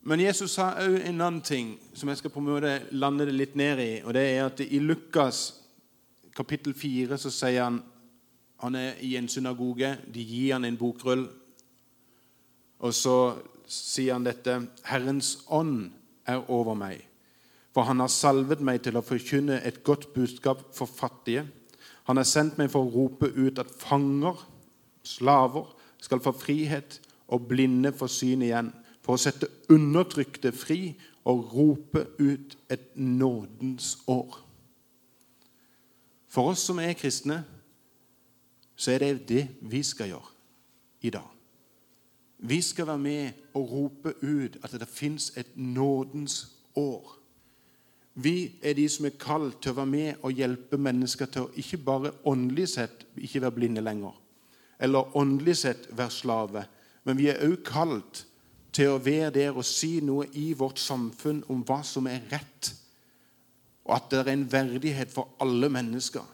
Men 0.08 0.20
Jesus 0.20 0.58
sa 0.58 0.74
òg 0.84 0.98
en 1.00 1.22
annen 1.22 1.44
ting 1.44 1.70
som 1.96 2.12
jeg 2.12 2.20
skal 2.20 2.32
på 2.34 2.44
en 2.44 2.50
måte 2.50 2.74
lande 2.92 3.30
det 3.30 3.36
litt 3.36 3.56
ned 3.56 3.80
i. 3.80 3.92
og 4.04 4.14
det 4.14 4.24
er 4.28 4.46
at 4.46 4.60
I 4.60 4.80
Lukas 4.84 5.62
kapittel 6.36 6.76
4 6.76 7.18
så 7.18 7.32
sier 7.32 7.64
han 7.64 7.80
han 8.58 8.76
er 8.76 8.96
i 9.06 9.16
en 9.16 9.28
synagoge. 9.30 9.98
De 10.14 10.24
gir 10.24 10.56
han 10.56 10.66
en 10.66 10.78
bokrull. 10.78 11.28
Og 12.80 12.94
så 12.94 13.38
sier 13.70 14.16
han 14.16 14.26
dette 14.26 14.56
Herrens 14.90 15.44
ånd 15.54 15.92
er 16.28 16.42
over 16.52 16.76
meg, 16.76 17.04
for 17.72 17.88
han 17.88 18.02
har 18.02 18.12
salvet 18.12 18.64
meg 18.66 18.82
til 18.84 18.98
å 18.98 19.06
forkynne 19.06 19.62
et 19.64 19.84
godt 19.86 20.10
budskap 20.16 20.64
for 20.76 20.90
fattige. 20.90 21.46
Han 22.10 22.18
har 22.18 22.28
sendt 22.28 22.58
meg 22.58 22.72
for 22.74 22.88
å 22.88 22.92
rope 22.92 23.30
ut 23.36 23.60
at 23.62 23.72
fanger, 23.80 24.40
slaver, 25.08 25.72
skal 26.02 26.22
få 26.24 26.32
frihet, 26.36 27.00
og 27.28 27.48
blinde 27.48 27.92
få 27.96 28.08
syn 28.12 28.44
igjen, 28.46 28.72
for 29.04 29.16
å 29.16 29.22
sette 29.22 29.50
undertrykte 29.72 30.52
fri 30.56 30.94
og 31.28 31.54
rope 31.54 32.06
ut 32.20 32.58
et 32.72 32.92
nådens 32.96 33.98
år. 34.08 34.40
For 36.28 36.52
oss 36.52 36.66
som 36.68 36.80
er 36.84 36.96
kristne, 37.00 37.42
så 38.76 38.94
er 38.94 39.04
det 39.04 39.28
det 39.30 39.44
vi 39.62 39.82
skal 39.84 40.12
gjøre 40.12 40.34
i 41.08 41.12
dag. 41.16 41.28
Vi 42.38 42.62
skal 42.62 42.88
være 42.88 43.02
med 43.02 43.32
og 43.58 43.72
rope 43.72 44.14
ut 44.22 44.60
at 44.64 44.76
det 44.78 44.88
fins 44.88 45.32
et 45.38 45.56
nådens 45.56 46.52
år. 46.76 47.16
Vi 48.14 48.52
er 48.62 48.74
de 48.74 48.86
som 48.90 49.06
er 49.06 49.18
kalt 49.20 49.60
til 49.62 49.74
å 49.74 49.80
være 49.80 49.90
med 49.90 50.24
og 50.26 50.38
hjelpe 50.38 50.78
mennesker 50.78 51.30
til 51.34 51.48
å 51.48 51.52
ikke 51.58 51.80
bare 51.82 52.14
åndelig 52.26 52.70
sett 52.76 53.06
ikke 53.18 53.42
være 53.42 53.58
blinde 53.58 53.82
lenger, 53.82 54.14
eller 54.80 55.18
åndelig 55.18 55.58
sett 55.64 55.88
være 55.98 56.14
slave, 56.14 56.64
men 57.04 57.18
vi 57.18 57.30
er 57.32 57.44
òg 57.48 57.64
kalt 57.66 58.24
til 58.76 58.94
å 58.94 59.02
være 59.02 59.32
der 59.40 59.56
og 59.58 59.66
si 59.66 59.98
noe 60.06 60.28
i 60.38 60.52
vårt 60.58 60.80
samfunn 60.82 61.44
om 61.52 61.64
hva 61.66 61.80
som 61.88 62.10
er 62.12 62.26
rett, 62.32 62.74
og 63.88 63.96
at 63.96 64.10
det 64.12 64.20
er 64.20 64.34
en 64.34 64.50
verdighet 64.52 65.14
for 65.14 65.38
alle 65.42 65.70
mennesker. 65.72 66.26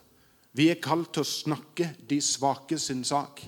Vi 0.54 0.68
er 0.70 0.82
kalt 0.82 1.12
til 1.14 1.22
å 1.22 1.28
snakke 1.28 1.92
de 2.10 2.18
svake 2.22 2.78
sin 2.78 3.04
sak, 3.06 3.40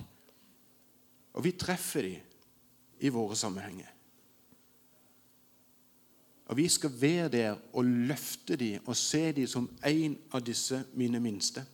og 1.35 1.45
vi 1.45 1.53
treffer 1.59 2.07
dem 2.07 3.05
i 3.05 3.13
våre 3.13 3.35
sammenhenger. 3.37 3.93
Og 6.47 6.57
Vi 6.57 6.67
skal 6.67 7.01
være 7.01 7.29
der 7.29 7.55
og 7.73 7.85
løfte 7.85 8.55
dem 8.55 8.79
og 8.85 8.95
se 8.95 9.31
dem 9.31 9.47
som 9.47 9.69
en 9.83 10.17
av 10.31 10.41
disse 10.45 10.83
mine 10.93 11.19
minste. 11.19 11.65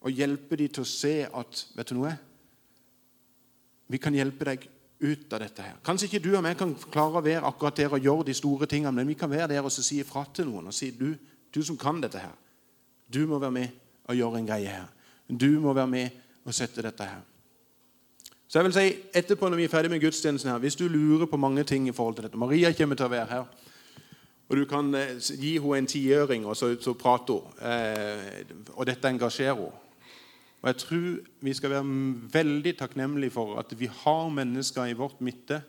Og 0.00 0.16
hjelpe 0.16 0.56
dem 0.56 0.68
til 0.72 0.84
å 0.84 0.88
se 0.88 1.14
at 1.26 1.64
vet 1.76 1.90
du 1.90 1.98
noe? 1.98 2.12
Vi 3.90 3.98
kan 4.00 4.14
hjelpe 4.14 4.46
deg 4.48 4.68
ut 5.00 5.32
av 5.32 5.40
dette. 5.40 5.62
her. 5.62 5.76
Kanskje 5.84 6.06
ikke 6.06 6.22
du 6.24 6.36
og 6.36 6.44
jeg 6.44 6.56
kan 6.56 6.74
klare 6.92 7.18
å 7.20 7.24
være 7.24 7.46
akkurat 7.48 7.76
der 7.76 7.92
og 7.92 8.04
gjøre 8.04 8.26
de 8.28 8.34
store 8.34 8.66
tingene, 8.66 8.92
men 8.92 9.08
vi 9.08 9.14
kan 9.14 9.30
være 9.30 9.48
der 9.48 9.64
og 9.64 9.72
si 9.72 10.00
ifra 10.00 10.24
til 10.34 10.46
noen 10.46 10.68
og 10.68 10.74
si 10.74 10.90
du, 10.90 11.16
du 11.54 11.62
som 11.62 11.76
kan 11.76 12.00
dette 12.00 12.18
her, 12.18 12.36
du 13.08 13.26
må 13.26 13.38
være 13.38 13.50
med 13.50 13.68
og 14.08 14.16
gjøre 14.16 14.38
en 14.38 14.46
greie 14.46 14.68
her. 14.68 14.88
Du 15.28 15.60
må 15.60 15.72
være 15.72 15.86
med 15.86 16.10
og 16.44 16.54
sette 16.54 16.82
dette 16.82 17.04
her. 17.04 17.20
Så 18.50 18.58
jeg 18.58 18.64
vil 18.64 18.74
si, 18.74 18.86
etterpå 19.14 19.48
når 19.48 19.56
vi 19.56 19.64
er 19.64 19.72
ferdig 19.72 19.90
med 19.90 20.00
gudstjenesten 20.02 20.50
her, 20.50 20.58
Hvis 20.58 20.76
du 20.76 20.88
lurer 20.88 21.26
på 21.26 21.36
mange 21.36 21.64
ting 21.64 21.88
i 21.88 21.92
forhold 21.92 22.14
til 22.14 22.24
dette 22.24 22.38
Maria 22.38 22.72
kommer 22.72 22.96
til 22.96 23.06
å 23.06 23.08
være 23.12 23.26
her. 23.26 23.44
Og 24.48 24.56
du 24.56 24.64
kan 24.64 24.94
eh, 24.94 25.20
gi 25.38 25.58
henne 25.58 25.78
en 25.78 25.86
tiøring, 25.86 26.46
og 26.46 26.56
så, 26.56 26.74
så 26.80 26.92
prater 26.98 27.34
hun. 27.34 27.52
Eh, 27.62 28.44
og 28.74 28.86
dette 28.86 29.08
engasjerer 29.08 29.54
henne. 29.54 29.89
Og 30.62 30.68
Jeg 30.68 30.76
tror 30.76 31.20
vi 31.40 31.54
skal 31.54 31.70
være 31.70 31.84
veldig 32.32 32.76
takknemlige 32.78 33.30
for 33.30 33.58
at 33.58 33.72
vi 33.80 33.86
har 33.86 34.28
mennesker 34.28 34.84
i 34.84 34.96
vårt 34.96 35.20
midte 35.20 35.62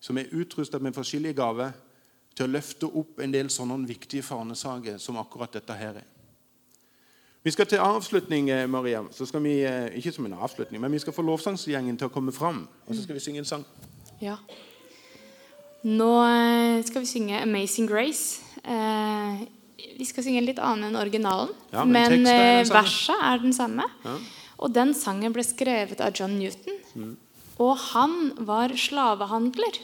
som 0.00 0.18
er 0.18 0.32
utrustet 0.32 0.82
med 0.82 0.94
forskjellige 0.96 1.36
gaver 1.36 1.72
til 2.36 2.46
å 2.46 2.52
løfte 2.52 2.88
opp 2.88 3.20
en 3.20 3.32
del 3.32 3.50
sånne 3.52 3.86
viktige 3.88 4.24
fanesaker 4.26 4.98
som 4.98 5.16
akkurat 5.20 5.52
dette 5.54 5.76
her 5.78 6.00
er. 6.02 6.10
Vi 7.44 7.52
skal 7.52 7.66
til 7.68 7.78
avslutning, 7.84 8.50
eh, 8.50 8.66
Maria. 8.68 9.02
Så 9.10 9.26
skal 9.26 9.42
vi, 9.42 9.62
eh, 9.62 9.96
ikke 9.96 10.12
som 10.12 10.26
en 10.26 10.32
avslutning, 10.32 10.80
men 10.80 10.92
vi 10.92 10.98
skal 10.98 11.12
få 11.12 11.22
lovsangsgjengen 11.22 11.98
til 11.98 12.08
å 12.08 12.12
komme 12.12 12.32
fram. 12.32 12.68
Og 12.86 12.94
så 12.94 13.02
skal 13.02 13.14
vi 13.14 13.20
synge 13.20 13.38
en 13.38 13.44
sang. 13.44 13.64
Ja. 14.20 14.36
Nå 15.82 16.24
eh, 16.24 16.82
skal 16.82 17.00
vi 17.00 17.06
synge 17.06 17.40
'Amazing 17.40 17.88
Grace'. 17.88 18.40
Vi 19.76 20.06
skal 20.06 20.26
synge 20.26 20.40
en 20.42 20.48
litt 20.48 20.62
annen 20.62 20.90
enn 20.90 21.00
originalen, 21.00 21.52
Ja, 21.72 21.84
men 21.84 21.92
men 21.92 22.04
er 22.04 22.14
den 22.14 22.30
eh, 22.30 22.70
verset 22.70 23.18
er 23.18 23.42
den 23.42 23.54
samme. 23.56 23.86
Ja. 24.04 24.16
Og 24.64 24.72
den 24.74 24.94
sangen 24.94 25.34
ble 25.34 25.42
skrevet 25.46 26.00
av 26.00 26.14
John 26.14 26.38
Newton. 26.38 26.78
Mm. 26.94 27.16
Og 27.62 27.74
han 27.90 28.32
var 28.46 28.74
slavehandler. 28.78 29.80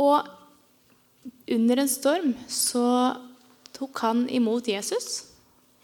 Og 0.00 0.28
under 1.50 1.82
en 1.82 1.90
storm 1.90 2.34
så 2.48 2.86
tok 3.76 4.00
han 4.04 4.24
imot 4.32 4.68
Jesus 4.68 5.26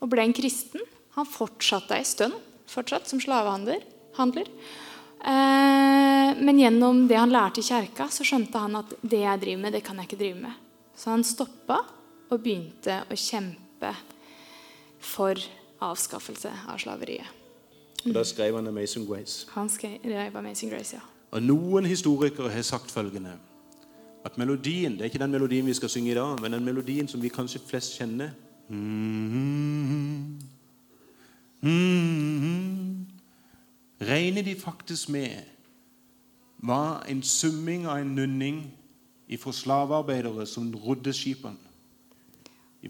og 0.00 0.10
ble 0.12 0.24
en 0.24 0.36
kristen. 0.36 0.80
Han 1.16 1.28
fortsatte 1.28 1.96
ei 1.96 2.04
stund 2.04 2.36
fortsatt 2.66 3.08
som 3.08 3.20
slavehandler. 3.20 3.80
handler. 4.16 4.48
Eh, 5.20 6.36
men 6.40 6.58
gjennom 6.58 7.08
det 7.08 7.16
han 7.16 7.30
lærte 7.30 7.60
i 7.60 7.66
kjerka, 7.66 8.08
så 8.08 8.24
skjønte 8.24 8.58
han 8.58 8.76
at 8.76 8.94
det 9.02 9.20
jeg 9.20 9.40
driver 9.42 9.62
med, 9.62 9.72
det 9.72 9.82
kan 9.84 9.96
jeg 9.96 10.08
ikke 10.08 10.20
drive 10.20 10.40
med. 10.40 10.54
Så 10.96 11.10
han 11.10 11.24
stoppa 11.24 11.82
og 12.30 12.42
begynte 12.42 13.02
å 13.10 13.18
kjempe 13.18 13.92
for 14.98 15.40
avskaffelse 15.84 16.52
av 16.68 16.78
slaveriet. 16.78 17.26
Og 18.06 18.14
Da 18.14 18.24
skrev 18.24 18.54
han 18.54 18.66
'Amazing 18.66 19.06
Grace'. 19.06 19.46
Han 19.50 19.68
skrev 19.68 19.98
'Amazing 20.04 20.70
Grace', 20.70 20.94
ja. 20.94 21.00
Og 21.30 21.42
Noen 21.42 21.86
historikere 21.86 22.50
har 22.50 22.62
sagt 22.62 22.90
følgende 22.90 23.32
at 24.24 24.38
melodien 24.38 24.92
Det 24.92 25.00
er 25.00 25.04
ikke 25.04 25.18
den 25.18 25.30
melodien 25.30 25.66
vi 25.66 25.74
skal 25.74 25.88
synge 25.88 26.10
i 26.10 26.14
dag, 26.14 26.40
men 26.40 26.52
den 26.52 26.64
melodien 26.64 27.08
som 27.08 27.22
vi 27.22 27.28
kanskje 27.28 27.60
flest 27.66 27.98
kjenner. 27.98 28.30
Mm, 28.68 30.40
mm, 31.62 33.06
regner 34.00 34.42
de 34.42 34.60
faktisk 34.60 35.08
med 35.08 35.30
var 36.58 37.04
en 37.08 37.22
summing 37.22 37.86
av 37.86 37.98
en 37.98 38.14
nunning 38.14 38.72
fra 39.38 39.52
slavearbeidere 39.52 40.46
som 40.46 40.74
rodde 40.74 41.12
skipene 41.12 41.65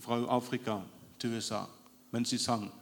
fra 0.03 0.21
Afrika 0.29 0.81
til 1.19 1.37
USA 1.37 1.65
mens 2.13 2.31
de 2.31 2.39
sang. 2.39 2.73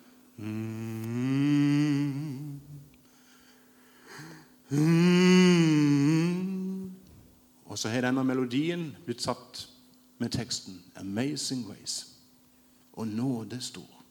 Og 7.66 7.78
så 7.78 7.88
har 7.88 8.00
denne 8.06 8.24
melodien 8.24 8.96
blitt 9.04 9.22
satt 9.22 9.68
med 10.18 10.30
teksten 10.30 10.82
'Amazing 10.96 11.64
Grace' 11.66 12.06
og 12.92 13.08
nåde 13.08 13.60
stor. 13.60 14.04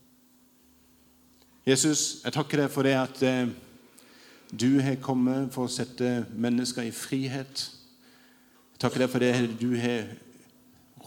Jesus, 1.67 2.23
jeg 2.23 2.33
takker 2.33 2.57
deg 2.57 2.71
for 2.71 2.83
det 2.83 2.91
at 2.91 3.23
eh, 3.23 3.47
du 4.61 4.79
har 4.79 4.95
kommet 4.95 5.53
for 5.53 5.63
å 5.63 5.71
sette 5.71 6.25
mennesker 6.35 6.81
i 6.81 6.91
frihet. 6.91 7.71
Jeg 8.73 8.79
takker 8.79 8.99
deg 8.99 9.09
for 9.09 9.19
det 9.19 9.61
du 9.61 9.75
har 9.79 10.03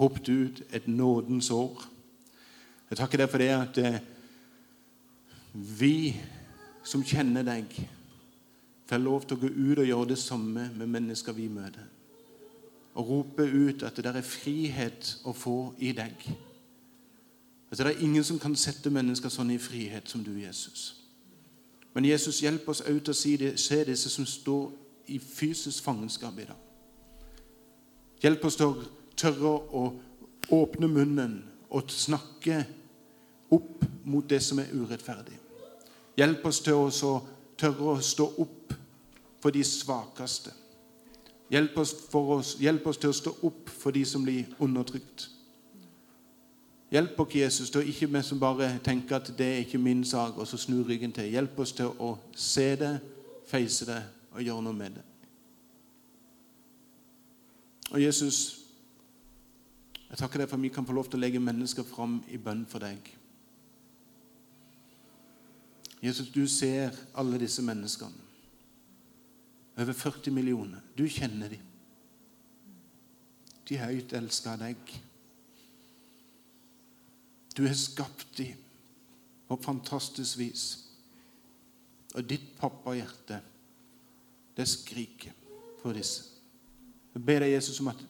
ropt 0.01 0.29
ut 0.29 0.63
et 0.73 0.89
nådens 0.89 1.51
år. 1.51 1.85
Jeg 2.91 2.99
takker 2.99 3.19
deg 3.19 3.31
for 3.31 3.43
det 3.43 3.51
at 3.55 3.79
eh, 3.83 4.01
vi 5.53 6.17
som 6.87 7.05
kjenner 7.05 7.43
deg, 7.47 7.73
får 8.87 9.03
lov 9.03 9.25
til 9.27 9.37
å 9.37 9.43
gå 9.43 9.49
ut 9.51 9.81
og 9.83 9.89
gjøre 9.89 10.11
det 10.13 10.19
samme 10.23 10.69
med 10.77 10.87
mennesker 10.87 11.35
vi 11.35 11.49
møter. 11.51 11.89
Og 12.97 13.09
rope 13.09 13.43
ut 13.43 13.83
at 13.83 13.97
det 13.97 14.05
der 14.07 14.21
er 14.21 14.25
frihet 14.25 15.17
å 15.27 15.35
få 15.35 15.75
i 15.83 15.91
deg. 15.97 16.15
At 17.71 17.81
det 17.81 17.89
er 17.91 18.05
ingen 18.07 18.25
som 18.25 18.39
kan 18.39 18.55
sette 18.57 18.93
mennesker 18.95 19.33
sånn 19.33 19.51
i 19.51 19.59
frihet 19.61 20.09
som 20.09 20.23
du, 20.25 20.31
Jesus. 20.39 20.95
Men 21.97 22.07
Jesus, 22.07 22.43
hjelp 22.45 22.69
oss 22.69 22.85
ut 22.87 23.03
til 23.03 23.13
å 23.13 23.17
si 23.17 23.35
det, 23.41 23.57
se 23.59 23.81
disse 23.89 24.13
som 24.13 24.27
står 24.29 24.71
i 25.11 25.19
fysisk 25.19 25.85
fangenskap 25.85 26.39
i 26.39 26.47
dag. 26.47 26.63
Hjelp 28.23 28.45
oss 28.47 28.57
til 28.61 28.71
å 28.71 28.87
tørre 29.17 29.53
å 29.73 29.85
åpne 30.53 30.89
munnen 30.89 31.39
og 31.71 31.91
snakke 31.91 32.65
opp 33.53 33.85
mot 34.05 34.29
det 34.29 34.41
som 34.43 34.61
er 34.63 34.71
urettferdig. 34.75 35.39
Hjelp 36.17 36.47
oss 36.49 36.61
til 36.65 36.79
å 36.87 37.15
tørre 37.59 37.97
å 37.97 38.03
stå 38.05 38.29
opp 38.43 38.75
for 39.43 39.55
de 39.55 39.65
svakeste. 39.65 40.53
Hjelp 41.51 41.79
oss, 41.79 41.95
oss, 42.13 42.57
hjelp 42.59 42.87
oss 42.91 42.99
til 42.99 43.13
å 43.13 43.17
stå 43.17 43.33
opp 43.47 43.71
for 43.71 43.95
de 43.95 44.03
som 44.09 44.25
blir 44.25 44.49
undertrykt. 44.59 45.29
Hjelp 46.91 47.21
oss, 47.21 47.35
Jesus, 47.35 47.71
til 47.71 47.83
å 47.83 47.87
ikke 47.87 48.09
vi 48.11 48.23
som 48.27 48.41
bare 48.41 48.71
tenker 48.85 49.19
at 49.19 49.31
det 49.39 49.47
er 49.47 49.65
ikke 49.65 49.79
min 49.83 50.05
sak, 50.07 50.39
og 50.39 50.47
så 50.47 50.59
snu 50.59 50.81
ryggen 50.87 51.15
til. 51.15 51.31
Hjelp 51.31 51.59
oss 51.63 51.75
til 51.77 51.93
å 52.03 52.17
se 52.35 52.69
det, 52.79 52.95
face 53.47 53.87
det 53.87 54.03
og 54.35 54.43
gjøre 54.43 54.67
noe 54.67 54.77
med 54.77 54.99
det. 54.99 55.05
Og 57.93 58.03
Jesus, 58.03 58.66
jeg 60.17 60.23
takker 60.23 60.41
deg 60.41 60.49
for 60.49 60.57
at 60.57 60.65
vi 60.65 60.71
kan 60.73 60.87
få 60.89 60.95
lov 60.97 61.11
til 61.13 61.19
å 61.19 61.27
legge 61.27 61.41
mennesker 61.45 61.85
fram 61.85 62.15
i 62.33 62.39
bønn 62.41 62.63
for 62.65 62.81
deg. 62.81 63.11
Jesus, 66.01 66.31
du 66.33 66.47
ser 66.49 66.97
alle 67.21 67.37
disse 67.43 67.61
menneskene. 67.61 68.25
Over 69.77 69.93
40 69.93 70.33
millioner. 70.33 70.81
Du 70.97 71.05
kjenner 71.05 71.53
dem. 71.53 71.69
De 73.69 73.77
høyt 73.77 74.17
elska 74.17 74.57
av 74.57 74.65
deg. 74.65 74.97
Du 77.53 77.67
har 77.67 77.77
skapt 77.77 78.41
dem 78.41 78.57
på 79.51 79.61
fantastisk 79.69 80.41
vis. 80.41 80.67
Og 82.17 82.25
ditt 82.25 82.55
pappahjerte, 82.57 83.45
det 84.57 84.73
skriker. 84.79 85.43
for 85.83 85.93
disse. 85.93 86.25
Jeg 87.15 87.23
ber 87.23 87.45
deg, 87.45 87.53
Jesus, 87.53 87.77
om 87.85 87.93
at 87.93 88.01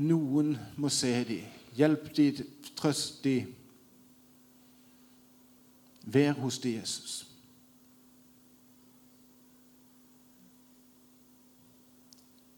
noen 0.00 0.54
må 0.80 0.90
se 0.92 1.12
dem. 1.28 1.56
Hjelp 1.76 2.10
dem, 2.16 2.44
trøst 2.76 3.22
dem. 3.24 3.54
Vær 6.10 6.32
hos 6.40 6.58
dem, 6.58 6.80
Jesus. 6.80 7.26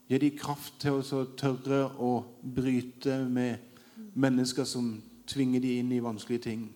Gi 0.09 0.18
dem 0.20 0.37
kraft 0.37 0.76
til 0.83 1.00
å 1.00 1.24
tørre 1.40 1.87
å 1.96 2.12
bryte 2.42 3.22
med 3.33 4.12
mennesker 4.12 4.66
som 4.68 4.94
tvinger 5.28 5.62
dem 5.64 5.78
inn 5.81 5.92
i 5.96 6.02
vanskelige 6.05 6.46
ting. 6.50 6.66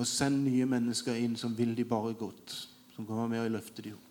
Og 0.00 0.08
send 0.08 0.46
nye 0.46 0.68
mennesker 0.68 1.18
inn 1.20 1.36
som 1.36 1.52
vil 1.56 1.74
de 1.76 1.84
bare 1.84 2.14
godt, 2.16 2.54
som 2.94 3.08
være 3.08 3.28
med 3.28 3.44
og 3.44 3.52
løfte 3.58 3.84
dem 3.84 3.98
opp. 3.98 4.06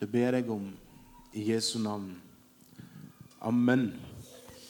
Det 0.00 0.08
ber 0.08 0.36
jeg 0.36 0.48
om 0.52 0.68
i 1.32 1.44
Jesu 1.44 1.78
navn. 1.78 2.20
Amen. 3.40 4.09